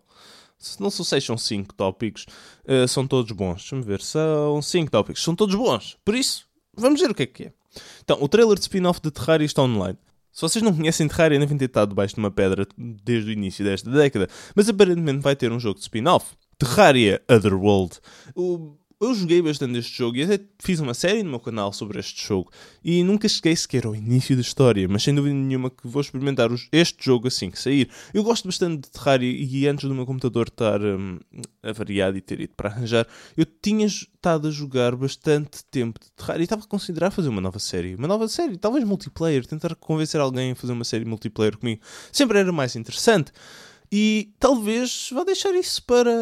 Não 0.80 0.90
são 0.90 1.04
6, 1.04 1.22
são 1.22 1.36
5 1.36 1.74
tópicos. 1.74 2.26
Uh, 2.64 2.88
são 2.88 3.06
todos 3.06 3.30
bons. 3.32 3.56
Deixa-me 3.56 3.82
ver. 3.82 4.00
São 4.00 4.62
5 4.62 4.90
tópicos. 4.90 5.22
São 5.22 5.36
todos 5.36 5.54
bons. 5.54 5.98
Por 6.02 6.14
isso, 6.14 6.46
vamos 6.74 6.98
ver 6.98 7.10
o 7.10 7.14
que 7.14 7.24
é 7.24 7.26
que 7.26 7.44
é. 7.44 7.52
Então, 8.02 8.16
o 8.22 8.26
trailer 8.26 8.54
de 8.54 8.62
spin-off 8.62 9.00
de 9.02 9.10
Terraria 9.10 9.44
está 9.44 9.62
online. 9.62 9.98
Se 10.32 10.40
vocês 10.40 10.62
não 10.62 10.74
conhecem 10.74 11.08
Terraria, 11.08 11.38
devem 11.38 11.58
ter 11.58 11.66
estado 11.66 11.90
debaixo 11.90 12.14
de 12.14 12.20
uma 12.20 12.30
pedra 12.30 12.66
desde 12.76 13.30
o 13.30 13.32
início 13.32 13.62
desta 13.64 13.90
década. 13.90 14.28
Mas 14.54 14.66
aparentemente 14.68 15.20
vai 15.20 15.36
ter 15.36 15.52
um 15.52 15.60
jogo 15.60 15.78
de 15.78 15.82
spin-off. 15.82 16.26
Terraria 16.58 17.22
Otherworld. 17.28 17.98
O 18.34 18.76
eu 18.98 19.14
joguei 19.14 19.42
bastante 19.42 19.78
este 19.78 19.98
jogo 19.98 20.16
e 20.16 20.22
até 20.22 20.42
fiz 20.58 20.80
uma 20.80 20.94
série 20.94 21.22
no 21.22 21.28
meu 21.28 21.38
canal 21.38 21.70
sobre 21.70 21.98
este 22.00 22.26
jogo 22.26 22.50
e 22.82 23.04
nunca 23.04 23.28
cheguei 23.28 23.54
sequer 23.54 23.84
ao 23.84 23.94
início 23.94 24.34
da 24.34 24.40
história, 24.40 24.88
mas 24.88 25.02
sem 25.02 25.14
dúvida 25.14 25.34
nenhuma 25.34 25.68
que 25.68 25.86
vou 25.86 26.00
experimentar 26.00 26.48
este 26.72 27.04
jogo 27.04 27.28
assim 27.28 27.50
que 27.50 27.58
sair. 27.58 27.90
Eu 28.14 28.24
gosto 28.24 28.48
bastante 28.48 28.84
de 28.84 28.90
Terraria 28.90 29.30
e 29.30 29.68
antes 29.68 29.86
do 29.86 29.94
meu 29.94 30.06
computador 30.06 30.48
estar 30.48 30.80
um, 30.80 31.18
avariado 31.62 32.16
e 32.16 32.22
ter 32.22 32.40
ido 32.40 32.54
para 32.56 32.70
arranjar, 32.70 33.06
eu 33.36 33.44
tinha 33.44 33.84
estado 33.86 34.48
a 34.48 34.50
jogar 34.50 34.96
bastante 34.96 35.62
tempo 35.70 36.00
de 36.00 36.10
Terraria 36.12 36.40
e 36.40 36.44
estava 36.44 36.62
a 36.64 36.66
considerar 36.66 37.10
fazer 37.10 37.28
uma 37.28 37.42
nova 37.42 37.58
série. 37.58 37.96
Uma 37.96 38.08
nova 38.08 38.26
série, 38.28 38.56
talvez 38.56 38.82
multiplayer, 38.82 39.44
tentar 39.44 39.74
convencer 39.74 40.22
alguém 40.22 40.52
a 40.52 40.56
fazer 40.56 40.72
uma 40.72 40.84
série 40.84 41.04
multiplayer 41.04 41.58
comigo. 41.58 41.82
Sempre 42.10 42.38
era 42.38 42.50
mais 42.50 42.74
interessante. 42.74 43.30
E 43.90 44.32
talvez 44.38 45.10
vá 45.12 45.24
deixar 45.24 45.54
isso 45.54 45.82
para 45.84 46.12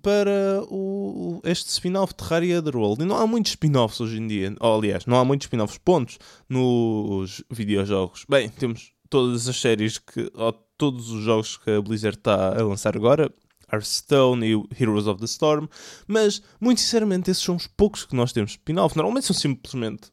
para 0.00 0.64
o, 0.70 1.40
este 1.44 1.68
spin-off 1.68 2.14
de 2.14 2.16
Terraria 2.16 2.58
Otherworld. 2.58 3.02
E 3.02 3.06
não 3.06 3.16
há 3.16 3.26
muitos 3.26 3.52
spin-offs 3.52 4.00
hoje 4.00 4.18
em 4.18 4.26
dia. 4.26 4.54
Ou, 4.60 4.78
aliás, 4.78 5.04
não 5.06 5.18
há 5.18 5.24
muitos 5.24 5.46
spin-offs 5.46 5.78
pontos 5.78 6.18
nos 6.48 7.42
videojogos. 7.50 8.24
Bem, 8.28 8.48
temos 8.48 8.92
todas 9.10 9.48
as 9.48 9.60
séries 9.60 9.98
que. 9.98 10.30
ou 10.34 10.52
todos 10.78 11.10
os 11.10 11.22
jogos 11.22 11.56
que 11.58 11.70
a 11.70 11.80
Blizzard 11.80 12.16
está 12.16 12.58
a 12.58 12.64
lançar 12.64 12.96
agora. 12.96 13.32
Hearthstone 13.72 14.44
e 14.46 14.82
Heroes 14.82 15.06
of 15.06 15.20
the 15.20 15.26
Storm. 15.26 15.66
Mas, 16.06 16.42
muito 16.60 16.80
sinceramente, 16.80 17.30
esses 17.30 17.42
são 17.42 17.56
os 17.56 17.66
poucos 17.66 18.04
que 18.04 18.16
nós 18.16 18.32
temos 18.32 18.52
spin-off. 18.52 18.96
Normalmente 18.96 19.26
são 19.26 19.36
simplesmente 19.36 20.08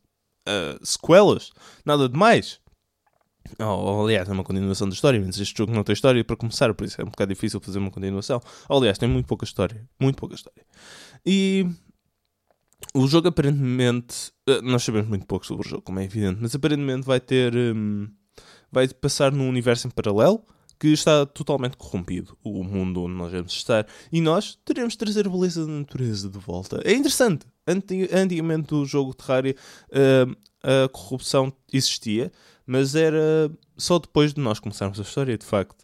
uh, 0.48 0.86
sequelas. 0.86 1.52
Nada 1.86 2.08
de 2.08 2.18
mais. 2.18 2.60
Ou, 3.58 4.04
aliás, 4.06 4.28
é 4.30 4.32
uma 4.32 4.44
continuação 4.44 4.88
da 4.88 4.94
história, 4.94 5.22
mas 5.26 5.40
este 5.40 5.58
jogo 5.58 5.74
não 5.74 5.84
tem 5.84 5.94
história 5.94 6.24
para 6.24 6.36
começar, 6.36 6.74
por 6.74 6.86
isso 6.86 7.02
é 7.02 7.04
um 7.04 7.10
bocado 7.10 7.34
difícil 7.34 7.60
fazer 7.60 7.80
uma 7.80 7.92
continuação. 7.92 8.42
Aliás, 8.70 8.98
tem 8.98 9.10
muito 9.10 9.26
pouca 9.26 9.46
história. 9.46 9.88
Muito 10.00 10.18
pouca 10.18 10.36
história. 10.36 10.64
E 11.26 11.66
o 12.94 13.08
jogo 13.08 13.28
aparentemente. 13.28 14.32
Eh, 14.48 14.62
nós 14.62 14.84
sabemos 14.84 15.08
muito 15.08 15.26
pouco 15.26 15.46
sobre 15.46 15.66
o 15.66 15.70
jogo, 15.70 15.82
como 15.82 16.00
é 16.00 16.04
evidente, 16.04 16.40
mas 16.42 16.56
aparentemente 16.56 17.06
vai 17.06 17.20
ter. 17.20 17.56
Um, 17.56 18.08
vai 18.72 18.88
passar 18.88 19.32
num 19.32 19.50
universo 19.50 19.88
em 19.88 19.90
paralelo 19.90 20.44
que 20.80 20.88
está 20.88 21.26
totalmente 21.26 21.76
corrompido, 21.76 22.38
o 22.42 22.64
mundo 22.64 23.04
onde 23.04 23.14
nós 23.14 23.32
vamos 23.34 23.52
estar, 23.52 23.86
e 24.12 24.22
nós 24.22 24.58
teremos 24.64 24.94
de 24.94 25.00
trazer 25.00 25.28
a 25.28 25.30
beleza 25.30 25.66
da 25.66 25.72
natureza 25.74 26.30
de 26.30 26.40
volta. 26.40 26.80
É 26.86 26.94
interessante. 26.94 27.46
Antigamente 27.68 28.74
o 28.74 28.86
jogo 28.86 29.14
Terraria 29.14 29.56
uh, 29.92 30.36
a 30.64 30.88
corrupção 30.90 31.54
existia, 31.72 32.32
mas 32.70 32.94
era 32.94 33.52
só 33.76 33.98
depois 33.98 34.32
de 34.32 34.40
nós 34.40 34.60
começarmos 34.60 35.00
a 35.00 35.02
história, 35.02 35.36
de 35.36 35.44
facto. 35.44 35.84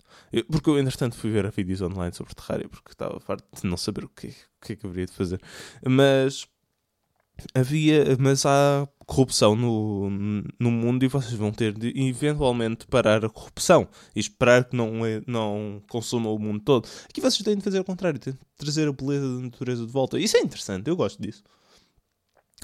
Porque 0.51 0.69
eu, 0.69 0.77
entretanto, 0.77 1.15
fui 1.15 1.31
ver 1.31 1.49
vídeos 1.49 1.81
online 1.81 2.13
sobre 2.13 2.35
Terraria, 2.35 2.69
porque 2.69 2.91
estava 2.91 3.19
farto 3.19 3.43
de 3.59 3.67
não 3.67 3.75
saber 3.75 4.05
o 4.05 4.09
que, 4.09 4.27
o 4.27 4.65
que 4.65 4.73
é 4.73 4.75
que 4.75 4.85
haveria 4.85 5.07
de 5.07 5.11
fazer. 5.11 5.41
Mas 5.83 6.45
havia, 7.55 8.15
mas 8.19 8.45
há 8.45 8.87
corrupção 8.99 9.55
no, 9.55 10.11
no 10.59 10.69
mundo 10.69 11.03
e 11.03 11.07
vocês 11.07 11.33
vão 11.33 11.51
ter 11.51 11.73
de 11.73 11.91
eventualmente 12.07 12.85
parar 12.85 13.25
a 13.25 13.29
corrupção 13.29 13.87
e 14.15 14.19
esperar 14.19 14.65
que 14.65 14.75
não, 14.75 15.03
é, 15.03 15.23
não 15.25 15.81
consuma 15.89 16.29
o 16.29 16.37
mundo 16.37 16.59
todo. 16.63 16.87
Aqui 17.09 17.19
vocês 17.19 17.43
têm 17.43 17.57
de 17.57 17.63
fazer 17.63 17.79
o 17.79 17.83
contrário, 17.83 18.19
têm 18.19 18.33
de 18.33 18.39
trazer 18.57 18.87
a 18.87 18.91
beleza 18.91 19.27
da 19.27 19.41
natureza 19.41 19.83
de 19.83 19.91
volta. 19.91 20.19
Isso 20.19 20.37
é 20.37 20.41
interessante, 20.41 20.87
eu 20.87 20.95
gosto 20.95 21.19
disso. 21.19 21.41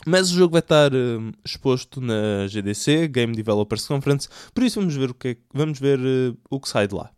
Mas 0.06 0.32
o 0.32 0.36
jogo 0.36 0.54
vai 0.54 0.62
estar 0.62 0.94
uh, 0.94 1.32
exposto 1.46 2.02
na 2.02 2.48
GDC, 2.48 3.08
Game 3.08 3.36
Developers 3.36 3.88
Conference, 3.88 4.28
por 4.54 4.64
isso 4.64 4.80
vamos 4.80 4.96
ver 4.96 5.12
o 5.12 5.14
que, 5.14 5.28
é, 5.30 5.38
vamos 5.54 5.80
ver, 5.80 6.00
uh, 6.00 6.38
o 6.50 6.60
que 6.60 6.68
sai 6.68 6.88
de 6.88 6.96
lá. 6.96 7.12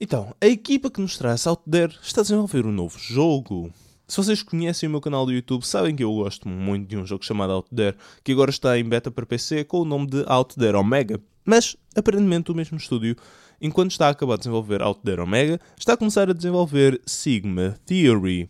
Então, 0.00 0.34
a 0.40 0.46
equipa 0.46 0.90
que 0.90 1.00
nos 1.00 1.18
traz 1.18 1.46
Out 1.46 1.62
There 1.68 1.92
está 2.02 2.20
a 2.20 2.22
desenvolver 2.22 2.64
um 2.64 2.72
novo 2.72 2.98
jogo. 2.98 3.72
Se 4.06 4.16
vocês 4.16 4.42
conhecem 4.42 4.88
o 4.88 4.90
meu 4.90 5.00
canal 5.00 5.26
do 5.26 5.32
YouTube, 5.32 5.66
sabem 5.66 5.94
que 5.94 6.04
eu 6.04 6.14
gosto 6.14 6.48
muito 6.48 6.88
de 6.88 6.96
um 6.96 7.04
jogo 7.04 7.24
chamado 7.24 7.52
Out 7.52 7.68
There, 7.74 7.96
que 8.22 8.32
agora 8.32 8.50
está 8.50 8.78
em 8.78 8.84
beta 8.84 9.10
para 9.10 9.26
PC 9.26 9.64
com 9.64 9.80
o 9.80 9.84
nome 9.84 10.06
de 10.06 10.24
Out 10.26 10.54
There 10.54 10.76
Omega. 10.76 11.20
Mas, 11.44 11.76
aparentemente, 11.96 12.52
o 12.52 12.54
mesmo 12.54 12.78
estúdio, 12.78 13.16
enquanto 13.60 13.90
está 13.90 14.06
a 14.06 14.10
acabar 14.10 14.36
de 14.36 14.42
desenvolver 14.42 14.82
Out 14.82 15.00
There 15.02 15.20
Omega, 15.20 15.60
está 15.76 15.94
a 15.94 15.96
começar 15.96 16.30
a 16.30 16.32
desenvolver 16.32 17.00
Sigma 17.04 17.74
Theory. 17.84 18.48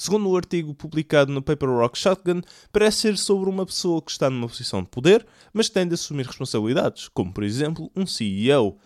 Segundo 0.00 0.30
o 0.30 0.34
artigo 0.34 0.72
publicado 0.72 1.30
no 1.30 1.42
Paper 1.42 1.68
Rock 1.68 1.98
Shotgun, 1.98 2.40
parece 2.72 3.02
ser 3.02 3.18
sobre 3.18 3.50
uma 3.50 3.66
pessoa 3.66 4.00
que 4.00 4.10
está 4.10 4.30
numa 4.30 4.48
posição 4.48 4.82
de 4.82 4.88
poder, 4.88 5.26
mas 5.52 5.68
que 5.68 5.74
tem 5.74 5.86
de 5.86 5.92
assumir 5.92 6.24
responsabilidades, 6.24 7.08
como 7.08 7.30
por 7.30 7.44
exemplo 7.44 7.92
um 7.94 8.06
CEO. 8.06 8.78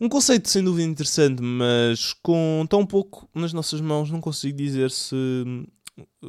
Um 0.00 0.08
conceito 0.08 0.48
sem 0.48 0.64
dúvida 0.64 0.88
interessante, 0.88 1.42
mas 1.42 2.14
com 2.22 2.66
tão 2.70 2.86
pouco 2.86 3.28
nas 3.34 3.52
nossas 3.52 3.82
mãos 3.82 4.10
não 4.10 4.18
consigo 4.18 4.56
dizer 4.56 4.90
se. 4.90 5.14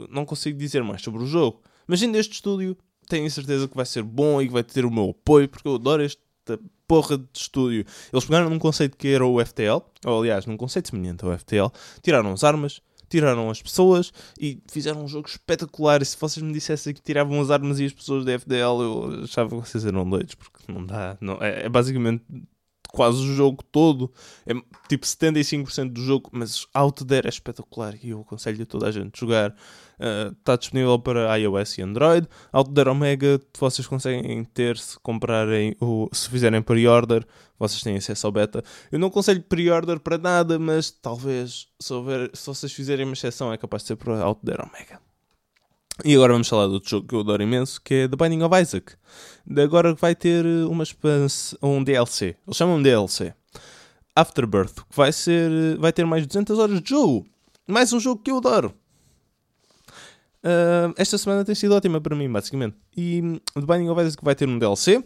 não 0.09 0.25
consigo 0.25 0.59
dizer 0.59 0.83
mais 0.83 1.01
sobre 1.01 1.23
o 1.23 1.25
jogo. 1.25 1.61
Mas 1.87 2.03
ainda 2.03 2.17
este 2.17 2.33
estúdio 2.33 2.77
tenho 3.07 3.31
certeza 3.31 3.65
que 3.65 3.77
vai 3.77 3.85
ser 3.85 4.03
bom 4.03 4.41
e 4.41 4.47
que 4.47 4.53
vai 4.53 4.61
ter 4.61 4.83
o 4.83 4.91
meu 4.91 5.11
apoio, 5.11 5.47
porque 5.47 5.69
eu 5.69 5.75
adoro 5.75 6.03
esta 6.03 6.59
porra 6.85 7.17
de 7.17 7.29
estúdio. 7.33 7.85
Eles 8.11 8.25
pegaram 8.25 8.49
num 8.49 8.59
conceito 8.59 8.97
que 8.97 9.07
era 9.07 9.25
o 9.25 9.39
FTL, 9.39 9.81
ou 10.05 10.19
aliás, 10.19 10.45
num 10.45 10.57
conceito 10.57 10.89
semelhante 10.89 11.23
ao 11.23 11.37
FTL, 11.39 11.71
tiraram 12.01 12.33
as 12.33 12.43
armas, 12.43 12.81
tiraram 13.09 13.49
as 13.49 13.61
pessoas 13.61 14.11
e 14.39 14.61
fizeram 14.69 15.03
um 15.03 15.07
jogo 15.07 15.27
espetacular. 15.27 16.01
E 16.01 16.05
se 16.05 16.17
vocês 16.19 16.43
me 16.43 16.53
dissessem 16.53 16.93
que 16.93 17.01
tiravam 17.01 17.39
as 17.41 17.49
armas 17.49 17.79
e 17.79 17.85
as 17.85 17.93
pessoas 17.93 18.25
da 18.25 18.33
FDL, 18.33 18.81
eu 18.81 19.23
achava 19.23 19.49
que 19.49 19.67
vocês 19.67 19.85
eram 19.85 20.09
doidos, 20.09 20.35
porque 20.35 20.71
não 20.71 20.85
dá. 20.85 21.17
Não, 21.21 21.41
é, 21.41 21.65
é 21.65 21.69
basicamente 21.69 22.23
quase 22.87 23.17
o 23.17 23.35
jogo 23.35 23.63
todo. 23.71 24.11
É 24.45 24.53
tipo 24.87 25.05
75% 25.05 25.91
do 25.91 26.01
jogo, 26.01 26.29
mas 26.31 26.65
Out 26.73 27.05
There 27.05 27.27
é 27.27 27.29
espetacular 27.29 27.95
e 28.03 28.09
eu 28.09 28.21
aconselho 28.21 28.63
a 28.63 28.65
toda 28.65 28.87
a 28.87 28.91
gente 28.91 29.19
jogar. 29.19 29.51
Uh, 29.99 30.31
está 30.31 30.55
disponível 30.55 30.99
para 30.99 31.35
iOS 31.37 31.77
e 31.77 31.81
Android. 31.81 32.27
Out 32.51 32.71
There 32.71 32.89
Omega 32.89 33.41
vocês 33.57 33.87
conseguem 33.87 34.43
ter 34.43 34.77
se 34.77 34.99
comprarem 34.99 35.75
ou 35.79 36.07
se 36.13 36.29
fizerem 36.29 36.61
pre-order, 36.61 37.25
vocês 37.57 37.81
têm 37.81 37.97
acesso 37.97 38.27
ao 38.27 38.31
beta. 38.31 38.63
Eu 38.91 38.99
não 38.99 39.07
aconselho 39.07 39.41
pre-order 39.41 39.99
para 39.99 40.17
nada, 40.17 40.59
mas 40.59 40.91
talvez 40.91 41.67
se, 41.79 41.93
houver, 41.93 42.29
se 42.33 42.45
vocês 42.45 42.71
fizerem 42.71 43.05
uma 43.05 43.13
exceção 43.13 43.51
é 43.51 43.57
capaz 43.57 43.81
de 43.81 43.87
ser 43.87 43.95
para 43.95 44.21
Out 44.21 44.41
There 44.45 44.61
Omega. 44.61 45.07
E 46.05 46.13
agora 46.13 46.33
vamos 46.33 46.47
falar 46.47 46.67
de 46.67 46.73
outro 46.73 46.89
jogo 46.89 47.07
que 47.07 47.15
eu 47.15 47.21
adoro 47.21 47.41
imenso, 47.41 47.81
que 47.81 47.93
é 47.93 48.07
The 48.07 48.15
Binding 48.15 48.43
of 48.43 48.55
Isaac. 48.55 48.93
Agora 49.55 49.93
vai 49.93 50.13
ter 50.13 50.45
uma 50.69 50.83
expansão, 50.83 51.57
um 51.63 51.83
DLC. 51.83 52.35
Eles 52.45 52.57
chamam 52.57 52.81
DLC. 52.81 53.33
Afterbirth, 54.15 54.73
que 54.89 54.95
vai, 54.95 55.11
ser, 55.13 55.77
vai 55.77 55.93
ter 55.93 56.05
mais 56.05 56.23
de 56.23 56.27
200 56.27 56.57
horas 56.57 56.81
de 56.81 56.89
jogo. 56.89 57.25
Mais 57.67 57.93
um 57.93 57.99
jogo 57.99 58.21
que 58.21 58.31
eu 58.31 58.37
adoro. 58.37 58.73
Uh, 60.43 60.93
esta 60.97 61.17
semana 61.17 61.45
tem 61.45 61.55
sido 61.55 61.75
ótima 61.75 62.01
para 62.01 62.15
mim, 62.15 62.29
basicamente. 62.31 62.75
E 62.95 63.21
The 63.53 63.61
Binding 63.61 63.89
of 63.89 64.01
Isaac 64.01 64.23
vai 64.23 64.35
ter 64.35 64.47
um 64.47 64.57
DLC, 64.57 65.03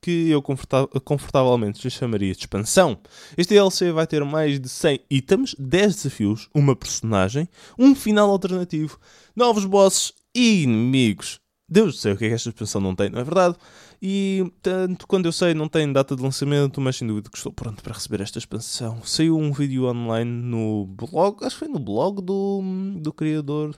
que 0.00 0.30
eu 0.30 0.42
confortavelmente 0.42 1.82
lhe 1.82 1.90
chamaria 1.90 2.32
de 2.32 2.40
expansão. 2.40 2.98
Este 3.36 3.54
DLC 3.54 3.90
vai 3.90 4.06
ter 4.06 4.24
mais 4.24 4.60
de 4.60 4.68
100 4.68 5.00
itens, 5.10 5.56
10 5.58 5.96
desafios, 5.96 6.48
uma 6.54 6.76
personagem, 6.76 7.48
um 7.78 7.94
final 7.94 8.30
alternativo, 8.30 8.98
novos 9.34 9.64
bosses 9.64 10.12
e 10.34 10.62
inimigos. 10.62 11.40
Deus 11.74 12.00
céu, 12.00 12.14
o 12.14 12.16
que 12.16 12.24
é 12.24 12.28
que 12.28 12.34
esta 12.34 12.50
expansão 12.50 12.80
não 12.80 12.94
tem, 12.94 13.10
não 13.10 13.18
é 13.18 13.24
verdade? 13.24 13.56
E 14.00 14.44
tanto 14.62 15.08
quando 15.08 15.26
eu 15.26 15.32
sei, 15.32 15.54
não 15.54 15.68
tem 15.68 15.92
data 15.92 16.14
de 16.14 16.22
lançamento, 16.22 16.80
mas 16.80 16.94
sem 16.94 17.08
dúvida 17.08 17.28
que 17.28 17.36
estou 17.36 17.52
pronto 17.52 17.82
para 17.82 17.92
receber 17.92 18.20
esta 18.20 18.38
expansão. 18.38 19.02
Saiu 19.02 19.36
um 19.36 19.52
vídeo 19.52 19.86
online 19.86 20.30
no 20.30 20.86
blog, 20.86 21.44
acho 21.44 21.56
que 21.56 21.64
foi 21.64 21.68
no 21.68 21.80
blog 21.80 22.22
do, 22.22 22.62
do 23.00 23.12
criador, 23.12 23.76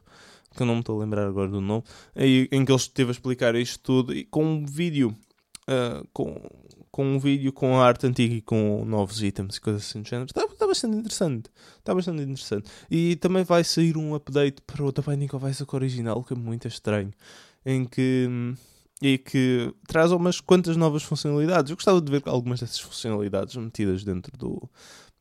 que 0.55 0.63
eu 0.63 0.67
não 0.67 0.75
me 0.75 0.81
estou 0.81 1.01
a 1.01 1.05
lembrar 1.05 1.27
agora 1.27 1.49
do 1.49 1.63
nome, 1.63 1.85
em, 2.15 2.47
que 2.47 2.71
ele 2.71 2.77
esteve 2.77 3.09
a 3.09 3.13
explicar 3.13 3.55
isto 3.55 3.81
tudo 3.81 4.15
e 4.15 4.25
com 4.25 4.45
um 4.45 4.67
vídeo. 4.67 5.17
Uh, 5.69 6.07
com, 6.13 6.41
com 6.93 7.05
um 7.05 7.19
vídeo 7.19 7.53
com 7.53 7.77
a 7.79 7.85
arte 7.85 8.07
antiga 8.07 8.35
e 8.35 8.41
com 8.41 8.83
novos 8.87 9.23
itens 9.23 9.57
e 9.57 9.61
coisas 9.61 9.83
assim 9.83 10.01
do 10.01 10.09
género. 10.09 10.27
Está, 10.27 10.45
está 10.45 10.67
bastante 10.67 10.97
interessante. 10.97 11.51
Está 11.79 11.95
bastante 11.95 12.23
interessante. 12.23 12.71
E 12.91 13.17
também 13.17 13.45
vai 13.45 13.65
sair 13.65 13.99
um 13.99 14.15
update 14.15 14.63
para 14.63 14.83
o 14.83 14.91
The 14.91 15.03
Binding 15.03 15.29
of 15.33 15.47
Isaac 15.47 15.75
original, 15.75 16.25
que 16.25 16.33
é 16.33 16.37
muito 16.37 16.67
estranho. 16.67 17.13
Em 17.67 17.85
que... 17.85 18.55
E 19.03 19.19
que 19.19 19.75
traz 19.87 20.11
umas 20.11 20.41
quantas 20.41 20.75
novas 20.75 21.03
funcionalidades. 21.03 21.69
Eu 21.69 21.77
gostava 21.77 22.01
de 22.01 22.11
ver 22.11 22.23
algumas 22.25 22.61
dessas 22.61 22.79
funcionalidades 22.79 23.55
metidas 23.57 24.03
dentro 24.03 24.35
do, 24.39 24.71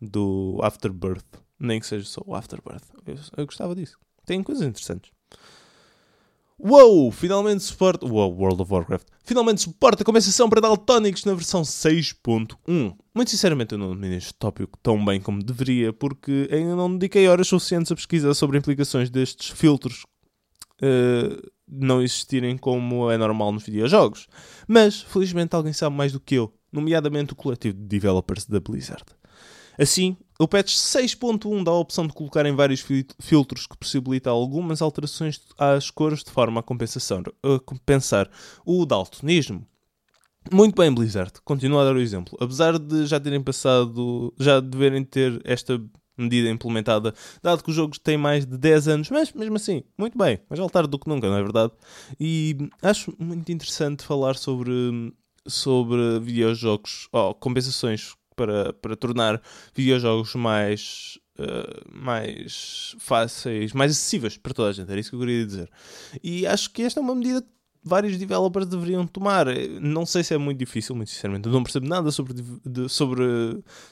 do 0.02 0.60
Afterbirth. 0.64 1.26
Nem 1.60 1.82
que 1.82 1.86
seja 1.86 2.06
só 2.06 2.22
o 2.26 2.34
Afterbirth. 2.34 2.86
Eu, 3.06 3.18
eu 3.36 3.46
gostava 3.46 3.76
disso. 3.76 3.98
Tem 4.26 4.42
coisas 4.42 4.66
interessantes. 4.66 5.12
Uou! 6.58 7.12
Finalmente 7.12 7.64
suporta. 7.64 8.06
Uou, 8.06 8.34
World 8.34 8.62
of 8.62 8.72
Warcraft. 8.72 9.08
Finalmente 9.24 9.62
suporta 9.62 10.04
a 10.04 10.06
compensação 10.06 10.50
para 10.50 10.62
daltónicos 10.62 11.26
na 11.26 11.34
versão 11.34 11.64
6.1. 11.64 12.96
Muito 13.14 13.32
sinceramente, 13.32 13.74
eu 13.74 13.78
não 13.78 13.90
domino 13.90 14.16
este 14.16 14.34
tópico 14.34 14.78
tão 14.82 15.04
bem 15.04 15.20
como 15.20 15.44
deveria, 15.44 15.92
porque 15.92 16.48
ainda 16.52 16.76
não 16.76 16.92
dediquei 16.94 17.28
horas 17.28 17.48
suficientes 17.48 17.92
a 17.92 17.96
pesquisar 17.96 18.34
sobre 18.34 18.58
implicações 18.58 19.10
destes 19.10 19.50
filtros 19.50 20.06
uh, 20.82 21.55
não 21.68 22.02
existirem 22.02 22.58
como 22.58 23.10
é 23.12 23.18
normal 23.18 23.52
nos 23.52 23.64
videojogos. 23.64 24.28
Mas, 24.68 25.02
felizmente, 25.02 25.56
alguém 25.56 25.74
sabe 25.74 25.96
mais 25.96 26.12
do 26.12 26.20
que 26.20 26.36
eu, 26.36 26.54
nomeadamente 26.72 27.34
o 27.34 27.36
coletivo 27.36 27.78
de 27.78 27.84
developers 27.84 28.46
da 28.46 28.60
Blizzard. 28.60 29.06
Assim, 29.78 30.16
o 30.40 30.48
patch 30.48 30.76
6.1 30.76 31.64
dá 31.64 31.72
a 31.72 31.76
opção 31.80 32.08
de 32.08 32.14
colocar 32.14 32.46
em 32.46 32.56
vários 32.56 32.86
filtros 33.20 33.68
que 33.68 33.78
possibilita 33.78 34.30
algumas 34.30 34.82
alterações 34.82 35.42
às 35.58 35.90
cores 35.90 36.24
de 36.24 36.32
forma 36.32 36.60
a, 36.60 36.64
a 36.64 37.60
compensar 37.60 38.30
o 38.66 38.86
daltonismo. 38.86 39.68
Muito 40.52 40.76
bem, 40.76 40.94
Blizzard. 40.94 41.34
Continua 41.44 41.82
a 41.82 41.86
dar 41.86 41.96
o 41.96 42.02
exemplo. 42.02 42.38
Apesar 42.40 42.78
de 42.78 43.06
já 43.06 43.20
terem 43.20 43.42
passado, 43.42 44.34
já 44.40 44.60
deverem 44.60 45.04
ter 45.04 45.42
esta 45.44 45.82
medida 46.18 46.50
implementada, 46.50 47.14
dado 47.42 47.64
que 47.64 47.70
o 47.70 47.74
jogo 47.74 48.00
tem 48.00 48.18
mais 48.18 48.46
de 48.46 48.58
10 48.58 48.88
anos, 48.88 49.10
mas 49.10 49.32
mesmo 49.34 49.56
assim, 49.56 49.84
muito 49.98 50.18
bem, 50.18 50.40
mais 50.50 50.60
altar 50.60 50.88
do 50.88 51.00
que 51.00 51.08
nunca, 51.10 51.30
não 51.30 51.38
é 51.38 51.44
verdade? 51.44 51.74
E 52.20 52.58
acho 52.82 53.14
muito 53.20 53.52
interessante 53.52 54.04
falar 54.04 54.36
sobre, 54.36 55.14
sobre 55.48 56.20
videojogos, 56.20 57.08
ou 57.12 57.32
oh, 57.32 57.36
compensações 57.36 58.14
para, 58.36 58.74
para 58.74 58.96
tornar 58.96 59.42
videojogos 59.74 60.36
mais, 60.36 61.18
uh, 61.40 61.92
mais 61.92 62.96
fáceis, 63.00 63.74
mais 63.74 63.92
acessíveis 63.92 64.38
para 64.38 64.54
toda 64.54 64.70
a 64.70 64.74
gente. 64.74 64.92
Era 64.92 65.00
isso 65.00 65.10
que 65.10 65.16
eu 65.16 65.22
queria 65.22 65.46
dizer. 65.46 65.70
E 66.24 66.46
acho 66.46 66.70
que 66.72 66.84
esta 66.84 67.00
é 67.00 67.04
uma 67.04 67.16
medida 67.16 67.42
que 67.42 67.48
vários 67.86 68.18
developers 68.18 68.66
deveriam 68.66 69.06
tomar. 69.06 69.46
Não 69.80 70.06
sei 70.06 70.24
se 70.24 70.34
é 70.34 70.38
muito 70.38 70.58
difícil, 70.58 70.96
muito 70.96 71.12
sinceramente. 71.12 71.48
Não 71.48 71.62
percebo 71.62 71.88
nada 71.88 72.10
sobre, 72.12 72.34
de, 72.66 72.90
sobre 72.90 73.24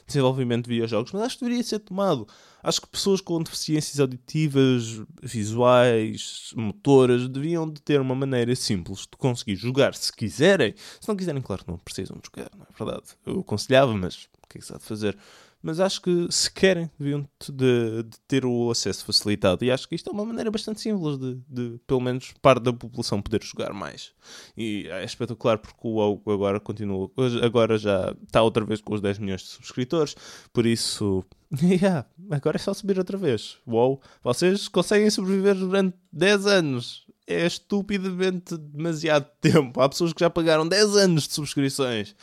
desenvolvimento 0.04 0.64
de 0.64 0.70
videojogos, 0.70 1.12
mas 1.12 1.22
acho 1.22 1.38
que 1.38 1.44
deveria 1.44 1.62
ser 1.62 1.78
tomado. 1.78 2.26
Acho 2.62 2.80
que 2.80 2.88
pessoas 2.88 3.20
com 3.20 3.40
deficiências 3.40 4.00
auditivas, 4.00 5.00
visuais, 5.22 6.52
motoras, 6.56 7.28
deviam 7.28 7.70
de 7.70 7.80
ter 7.80 8.00
uma 8.00 8.14
maneira 8.14 8.56
simples 8.56 9.00
de 9.00 9.16
conseguir 9.16 9.54
jogar 9.54 9.94
se 9.94 10.12
quiserem. 10.12 10.74
Se 11.00 11.08
não 11.08 11.14
quiserem, 11.14 11.40
claro 11.40 11.64
que 11.64 11.70
não 11.70 11.78
precisam 11.78 12.16
de 12.16 12.26
jogar, 12.26 12.50
não 12.56 12.64
é 12.64 12.84
verdade? 12.84 13.12
Eu 13.24 13.40
aconselhava, 13.40 13.94
mas 13.94 14.28
o 14.42 14.48
que 14.48 14.58
é 14.58 14.60
que 14.60 14.66
se 14.66 14.74
há 14.74 14.78
de 14.78 14.84
fazer? 14.84 15.16
Mas 15.64 15.80
acho 15.80 16.02
que 16.02 16.26
se 16.30 16.52
querem, 16.52 16.90
deviam 16.98 17.26
de, 17.48 18.02
de, 18.02 18.20
ter 18.28 18.44
o 18.44 18.70
acesso 18.70 19.02
facilitado. 19.02 19.64
E 19.64 19.70
acho 19.70 19.88
que 19.88 19.94
isto 19.94 20.10
é 20.10 20.12
uma 20.12 20.24
maneira 20.24 20.50
bastante 20.50 20.78
simples 20.78 21.18
de, 21.18 21.40
de, 21.48 21.80
pelo 21.86 22.02
menos, 22.02 22.34
parte 22.42 22.64
da 22.64 22.72
população 22.72 23.22
poder 23.22 23.42
jogar 23.42 23.72
mais. 23.72 24.12
E 24.54 24.86
é 24.90 25.02
espetacular 25.02 25.56
porque 25.56 25.80
o 25.82 25.92
WoW 25.92 26.22
agora 26.26 26.60
continua, 26.60 27.10
agora 27.42 27.78
já 27.78 28.14
está 28.26 28.42
outra 28.42 28.62
vez 28.62 28.82
com 28.82 28.92
os 28.92 29.00
10 29.00 29.18
milhões 29.18 29.40
de 29.40 29.48
subscritores, 29.48 30.14
por 30.52 30.66
isso. 30.66 31.24
Yeah, 31.62 32.04
agora 32.30 32.56
é 32.56 32.58
só 32.58 32.74
subir 32.74 32.98
outra 32.98 33.16
vez. 33.16 33.58
Uou, 33.64 34.02
vocês 34.24 34.66
conseguem 34.66 35.08
sobreviver 35.08 35.54
durante 35.54 35.96
10 36.12 36.46
anos 36.46 37.03
é 37.26 37.46
estupidamente 37.46 38.56
demasiado 38.56 39.28
tempo. 39.40 39.80
Há 39.80 39.88
pessoas 39.88 40.12
que 40.12 40.20
já 40.20 40.30
pagaram 40.30 40.66
10 40.66 40.96
anos 40.96 41.28
de 41.28 41.34
subscrições. 41.34 42.14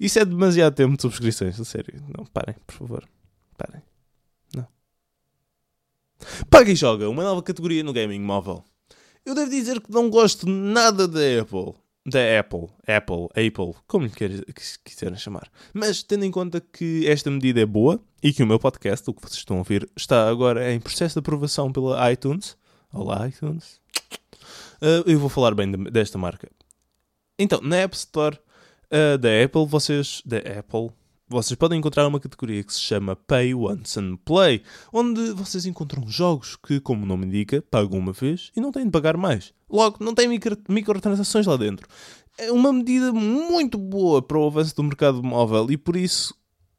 Isso 0.00 0.18
é 0.18 0.24
demasiado 0.24 0.74
tempo 0.74 0.96
de 0.96 1.02
subscrições, 1.02 1.58
a 1.60 1.64
sério. 1.64 2.02
Não, 2.16 2.24
parem, 2.26 2.56
por 2.66 2.74
favor. 2.74 3.08
Parem. 3.56 3.82
Não. 4.54 4.66
Paga 6.50 6.70
e 6.70 6.76
joga, 6.76 7.08
uma 7.08 7.22
nova 7.22 7.42
categoria 7.42 7.82
no 7.82 7.92
gaming 7.92 8.20
móvel. 8.20 8.64
Eu 9.24 9.34
devo 9.34 9.50
dizer 9.50 9.80
que 9.80 9.90
não 9.90 10.08
gosto 10.08 10.48
nada 10.48 11.06
da 11.06 11.20
Apple. 11.40 11.74
Da 12.06 12.40
Apple, 12.40 12.68
Apple, 12.86 13.26
Apple, 13.32 13.74
como 13.86 14.06
lhe 14.06 14.12
quiserem 14.82 15.18
chamar. 15.18 15.50
Mas 15.74 16.02
tendo 16.02 16.24
em 16.24 16.30
conta 16.30 16.58
que 16.58 17.06
esta 17.06 17.30
medida 17.30 17.60
é 17.60 17.66
boa 17.66 18.00
e 18.22 18.32
que 18.32 18.42
o 18.42 18.46
meu 18.46 18.58
podcast, 18.58 19.10
o 19.10 19.12
que 19.12 19.20
vocês 19.20 19.40
estão 19.40 19.56
a 19.56 19.58
ouvir, 19.58 19.86
está 19.94 20.26
agora 20.26 20.72
em 20.72 20.80
processo 20.80 21.16
de 21.16 21.18
aprovação 21.18 21.70
pela 21.70 22.10
iTunes. 22.10 22.56
Olá, 22.90 23.28
iTunes. 23.28 23.78
Uh, 24.80 25.02
eu 25.06 25.18
vou 25.18 25.28
falar 25.28 25.54
bem 25.54 25.70
de, 25.70 25.90
desta 25.90 26.18
marca. 26.18 26.48
Então, 27.38 27.60
na 27.60 27.76
App 27.76 27.94
Store 27.96 28.38
uh, 28.92 29.18
da 29.18 29.44
Apple, 29.44 29.66
vocês. 29.66 30.22
Da 30.24 30.38
Apple. 30.38 30.90
Vocês 31.30 31.58
podem 31.58 31.78
encontrar 31.78 32.06
uma 32.06 32.18
categoria 32.18 32.64
que 32.64 32.72
se 32.72 32.80
chama 32.80 33.14
Pay 33.14 33.54
Once 33.54 34.00
and 34.00 34.16
Play, 34.24 34.62
onde 34.90 35.32
vocês 35.32 35.66
encontram 35.66 36.08
jogos 36.08 36.56
que, 36.56 36.80
como 36.80 37.02
o 37.02 37.06
nome 37.06 37.26
indica, 37.26 37.60
pagam 37.70 37.98
uma 37.98 38.12
vez 38.12 38.50
e 38.56 38.62
não 38.62 38.72
têm 38.72 38.84
de 38.86 38.90
pagar 38.90 39.14
mais. 39.14 39.52
Logo, 39.68 40.02
não 40.02 40.14
tem 40.14 40.26
micro, 40.26 40.56
microtransações 40.70 41.44
lá 41.44 41.58
dentro. 41.58 41.86
É 42.38 42.50
uma 42.50 42.72
medida 42.72 43.12
muito 43.12 43.76
boa 43.76 44.22
para 44.22 44.38
o 44.38 44.46
avanço 44.46 44.74
do 44.74 44.82
mercado 44.82 45.22
móvel 45.22 45.70
e 45.70 45.76
por 45.76 45.96
isso 45.96 46.34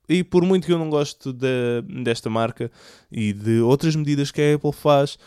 e 0.09 0.23
por 0.23 0.43
muito 0.43 0.65
que 0.65 0.73
eu 0.73 0.79
não 0.79 0.89
goste 0.89 1.31
de, 1.31 1.83
desta 2.03 2.29
marca 2.29 2.71
e 3.11 3.31
de 3.31 3.59
outras 3.59 3.95
medidas 3.95 4.31
que 4.31 4.41
a 4.41 4.55
Apple 4.55 4.73
faz, 4.73 5.19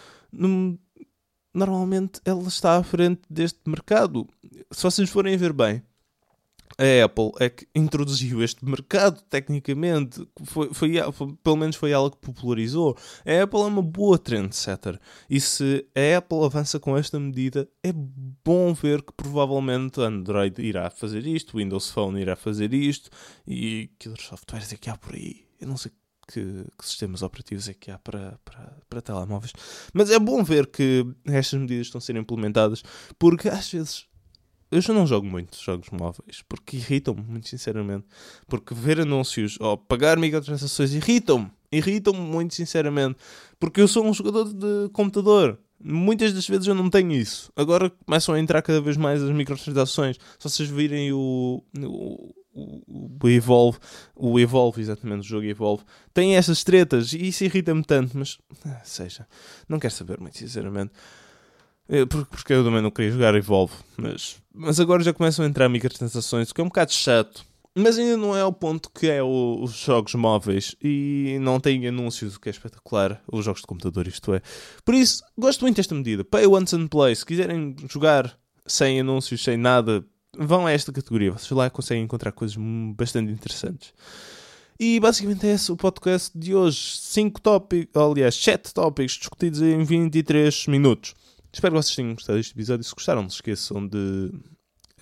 normalmente 1.55 2.21
ela 2.25 2.47
está 2.49 2.77
à 2.77 2.83
frente 2.83 3.23
deste 3.29 3.61
mercado. 3.67 4.29
Se 4.71 4.83
vocês 4.83 5.11
forem 5.11 5.37
ver 5.37 5.53
bem, 5.53 5.83
a 6.79 7.05
Apple 7.05 7.33
é 7.39 7.51
que 7.51 7.67
introduziu 7.75 8.43
este 8.43 8.65
mercado, 8.65 9.23
tecnicamente. 9.29 10.27
Foi, 10.45 10.73
foi, 10.73 11.13
foi, 11.13 11.35
pelo 11.43 11.57
menos 11.57 11.77
foi 11.77 11.91
ela 11.91 12.11
que 12.11 12.17
popularizou. 12.17 12.97
A 13.27 13.43
Apple 13.43 13.61
é 13.61 13.65
uma 13.65 13.83
boa 13.83 14.19
trendsetter. 14.19 14.99
E 15.29 15.41
se 15.41 15.87
a 15.95 16.19
Apple 16.19 16.45
avança 16.45 16.81
com 16.81 16.97
esta 16.97 17.19
medida, 17.21 17.69
é 17.83 17.93
bom 17.93 18.73
ver 18.73 19.03
que 19.03 19.13
provavelmente 19.13 20.01
Android 20.01 20.61
irá 20.63 20.89
fazer 20.91 21.27
isto, 21.27 21.59
Windows 21.59 21.91
Phone 21.91 22.21
irá 22.21 22.37
fazer 22.37 22.73
isto 22.73 23.11
e 23.47 23.91
que 23.99 24.09
outros 24.09 24.29
softwares 24.29 24.73
é 24.73 24.77
que 24.77 24.89
há 24.89 24.97
por 24.97 25.15
aí. 25.15 25.45
Eu 25.61 25.69
não 25.69 25.77
sei 25.77 25.93
que, 26.27 26.65
que, 26.79 26.87
sistemas 26.87 27.23
operativos 27.23 27.69
é 27.69 27.75
que 27.75 27.91
há 27.91 27.99
para, 27.99 28.39
para, 28.45 28.77
para 28.89 29.03
telemóveis. 29.03 29.53
Mas 29.93 30.11
é 30.11 30.19
bom 30.19 30.43
ver 30.43 30.67
que 30.67 31.07
estas 31.27 31.59
medidas 31.61 31.87
estão 31.87 31.99
a 31.99 32.03
ser 32.03 32.17
implementadas, 32.17 32.83
porque 33.19 33.49
às 33.49 33.71
vezes 33.71 34.07
eu 34.73 34.81
já 34.81 34.95
não 34.95 35.07
jogo 35.07 35.27
muitos 35.27 35.61
jogos 35.61 35.91
móveis, 35.91 36.43
porque 36.49 36.79
irritam-me, 36.79 37.23
muito 37.23 37.47
sinceramente. 37.47 38.07
Porque 38.49 38.75
ver 38.75 39.01
anúncios 39.01 39.59
ou 39.61 39.77
pagar 39.77 40.17
microtransações 40.17 40.95
irritam-me, 40.95 41.51
irritam-me 41.71 42.19
muito 42.19 42.55
sinceramente. 42.55 43.19
Porque 43.61 43.83
eu 43.83 43.87
sou 43.87 44.03
um 44.03 44.15
jogador 44.15 44.51
de 44.51 44.89
computador. 44.95 45.59
Muitas 45.79 46.33
das 46.33 46.49
vezes 46.49 46.67
eu 46.67 46.75
não 46.75 46.89
tenho 46.89 47.13
isso. 47.13 47.53
Agora 47.55 47.91
começam 48.07 48.35
a 48.35 48.41
entrar 48.41 48.63
cada 48.63 48.81
vez 48.81 48.97
mais 48.97 49.23
as 49.23 49.31
microtransações. 49.31 50.17
Se 50.39 50.49
vocês 50.49 50.71
virem 50.71 51.13
o, 51.13 51.63
o 51.77 52.35
o, 52.55 53.29
Evolve, 53.29 53.79
o 54.15 54.39
Evolve, 54.39 54.81
exatamente, 54.81 55.21
o 55.21 55.29
jogo 55.29 55.47
Evolve, 55.47 55.85
tem 56.13 56.37
essas 56.37 56.63
tretas 56.63 57.13
e 57.13 57.29
isso 57.29 57.45
irrita-me 57.45 57.83
tanto, 57.83 58.17
mas 58.17 58.39
ah, 58.67 58.81
seja, 58.85 59.27
não 59.69 59.79
quero 59.79 59.95
saber 59.95 60.21
muito 60.21 60.39
sinceramente. 60.39 60.93
Porque 62.31 62.53
eu 62.53 62.65
também 62.65 62.81
não 62.81 62.91
queria 62.91 63.11
jogar 63.11 63.35
Evolve, 63.35 63.75
mas, 63.97 64.41
mas 64.55 64.81
agora 64.81 65.03
já 65.03 65.13
começam 65.13 65.45
a 65.45 65.49
entrar 65.49 65.69
microtransações, 65.69 66.51
o 66.51 66.55
que 66.55 66.61
é 66.61 66.65
um 66.65 66.69
bocado 66.69 66.93
chato. 66.93 67.45
Mas 67.75 67.99
ainda 67.99 68.19
não 68.19 68.37
é 68.37 68.43
ao 68.43 68.53
ponto 68.53 68.91
que 68.91 69.07
é 69.07 69.23
o, 69.23 69.59
os 69.63 69.73
jogos 69.73 70.15
móveis 70.15 70.77
e 70.83 71.39
não 71.41 71.59
tem 71.59 71.87
anúncios, 71.87 72.37
o 72.37 72.41
que 72.41 72.51
é 72.51 72.53
espetacular. 72.53 73.23
Os 73.31 73.47
jogos 73.47 73.63
de 73.63 73.67
computador, 73.67 74.07
isto 74.07 74.35
é. 74.35 74.43
Por 74.85 74.95
isso, 74.95 75.23
gosto 75.39 75.63
muito 75.63 75.77
desta 75.77 75.95
medida. 75.95 76.23
Pay 76.23 76.47
once 76.47 76.77
and 76.77 76.89
play. 76.89 77.17
Se 77.17 77.25
quiserem 77.25 77.75
jogar 77.91 78.39
sem 78.67 79.01
anúncios, 79.01 79.43
sem 79.43 79.57
nada, 79.57 80.05
vão 80.37 80.67
a 80.67 80.73
esta 80.73 80.93
categoria. 80.93 81.33
Vocês 81.33 81.51
lá 81.51 81.69
conseguem 81.71 82.05
encontrar 82.05 82.33
coisas 82.33 82.57
bastante 82.97 83.33
interessantes. 83.33 83.93
E 84.79 84.99
basicamente 84.99 85.47
é 85.47 85.53
esse 85.53 85.71
o 85.71 85.77
podcast 85.77 86.37
de 86.37 86.55
hoje. 86.55 86.99
5 86.99 87.41
tópicos, 87.41 88.03
aliás, 88.03 88.35
7 88.35 88.75
tópicos 88.75 89.13
discutidos 89.13 89.63
em 89.63 89.85
23 89.85 90.67
minutos. 90.67 91.15
Espero 91.53 91.75
que 91.75 91.83
vocês 91.83 91.95
tenham 91.95 92.15
gostado 92.15 92.39
deste 92.39 92.53
episódio. 92.53 92.83
Se 92.83 92.95
gostaram, 92.95 93.23
não 93.23 93.29
se 93.29 93.37
esqueçam 93.37 93.87
de 93.87 94.33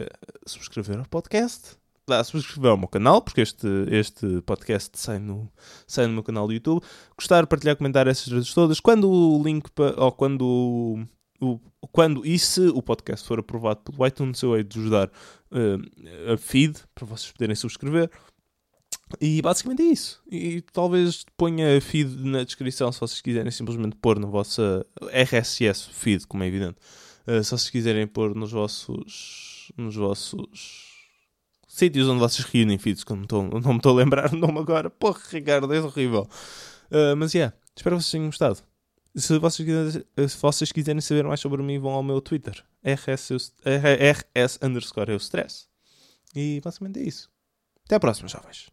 uh, 0.01 0.05
subscrever 0.45 0.99
ao 0.99 1.07
podcast. 1.07 1.79
Dá, 2.07 2.25
subscrever 2.25 2.73
ao 2.73 2.77
meu 2.77 2.88
canal, 2.88 3.23
porque 3.23 3.40
este, 3.40 3.69
este 3.88 4.43
podcast 4.43 4.99
sai 4.99 5.21
no, 5.21 5.51
sai 5.87 6.09
no 6.09 6.14
meu 6.14 6.25
canal 6.25 6.49
do 6.49 6.53
YouTube. 6.53 6.83
Gostar, 7.16 7.47
partilhar, 7.47 7.77
comentar 7.77 8.09
essas 8.09 8.29
coisas 8.29 8.53
todas. 8.53 8.81
Quando 8.81 9.09
o 9.09 9.40
link, 9.43 9.71
pa, 9.71 9.95
ou 9.97 10.11
quando 10.11 11.07
o, 11.40 11.59
quando 11.92 12.24
e 12.24 12.38
se 12.38 12.68
o 12.68 12.83
podcast 12.83 13.26
for 13.26 13.38
aprovado 13.38 13.81
pelo 13.81 14.07
iTunes, 14.07 14.40
eu 14.42 14.57
hei 14.57 14.62
de 14.62 14.79
ajudar 14.79 15.09
uh, 15.09 16.33
a 16.33 16.37
feed 16.37 16.79
para 16.94 17.07
vocês 17.07 17.33
poderem 17.33 17.57
subscrever. 17.57 18.11
E 19.20 19.42
basicamente 19.42 19.83
é 19.83 19.87
isso. 19.87 20.22
E 20.31 20.61
talvez 20.72 21.24
ponha 21.37 21.81
feed 21.81 22.16
na 22.24 22.44
descrição 22.44 22.92
se 22.92 23.00
vocês 23.00 23.20
quiserem 23.20 23.50
simplesmente 23.50 23.96
pôr 23.96 24.18
na 24.18 24.29
vossa 24.29 24.87
RSS 25.12 25.88
feed, 25.90 26.26
como 26.26 26.44
é 26.44 26.46
evidente. 26.46 26.76
Uh, 27.26 27.42
se 27.42 27.50
vocês 27.50 27.70
quiserem 27.70 28.07
pôr 28.07 28.35
nos 28.35 28.53
vossos 28.53 29.72
nos 29.76 29.96
vossos 29.96 30.90
sítios 31.66 32.09
onde 32.09 32.20
vocês 32.20 32.46
reúnem 32.46 32.79
feeds, 32.79 33.05
que 33.05 33.12
eu 33.12 33.16
não, 33.16 33.61
não 33.61 33.72
me 33.72 33.76
estou 33.79 33.92
a 33.92 34.03
lembrar 34.03 34.33
o 34.33 34.37
nome 34.37 34.59
agora. 34.59 34.90
Porra, 34.90 35.20
Ricardo, 35.31 35.72
é 35.72 35.81
horrível. 35.81 36.29
Uh, 36.90 37.16
mas 37.16 37.33
yeah, 37.35 37.55
espero 37.74 37.96
que 37.96 38.03
vocês 38.03 38.11
tenham 38.11 38.26
gostado. 38.26 38.69
Se 39.14 39.38
vocês, 39.38 39.66
quiserem, 39.66 40.29
se 40.29 40.37
vocês 40.38 40.73
quiserem 40.73 41.01
saber 41.01 41.25
mais 41.25 41.40
sobre 41.40 41.62
mim, 41.62 41.79
vão 41.79 41.92
ao 41.92 42.03
meu 42.03 42.20
Twitter. 42.20 42.64
RS, 42.85 43.53
RS 43.64 44.59
underscore 44.62 45.11
eu 45.11 45.16
stress. 45.16 45.66
E 46.35 46.61
basicamente 46.62 47.01
é 47.01 47.03
isso. 47.03 47.31
Até 47.85 47.96
a 47.96 48.01
próxima, 48.01 48.29
jovens. 48.29 48.68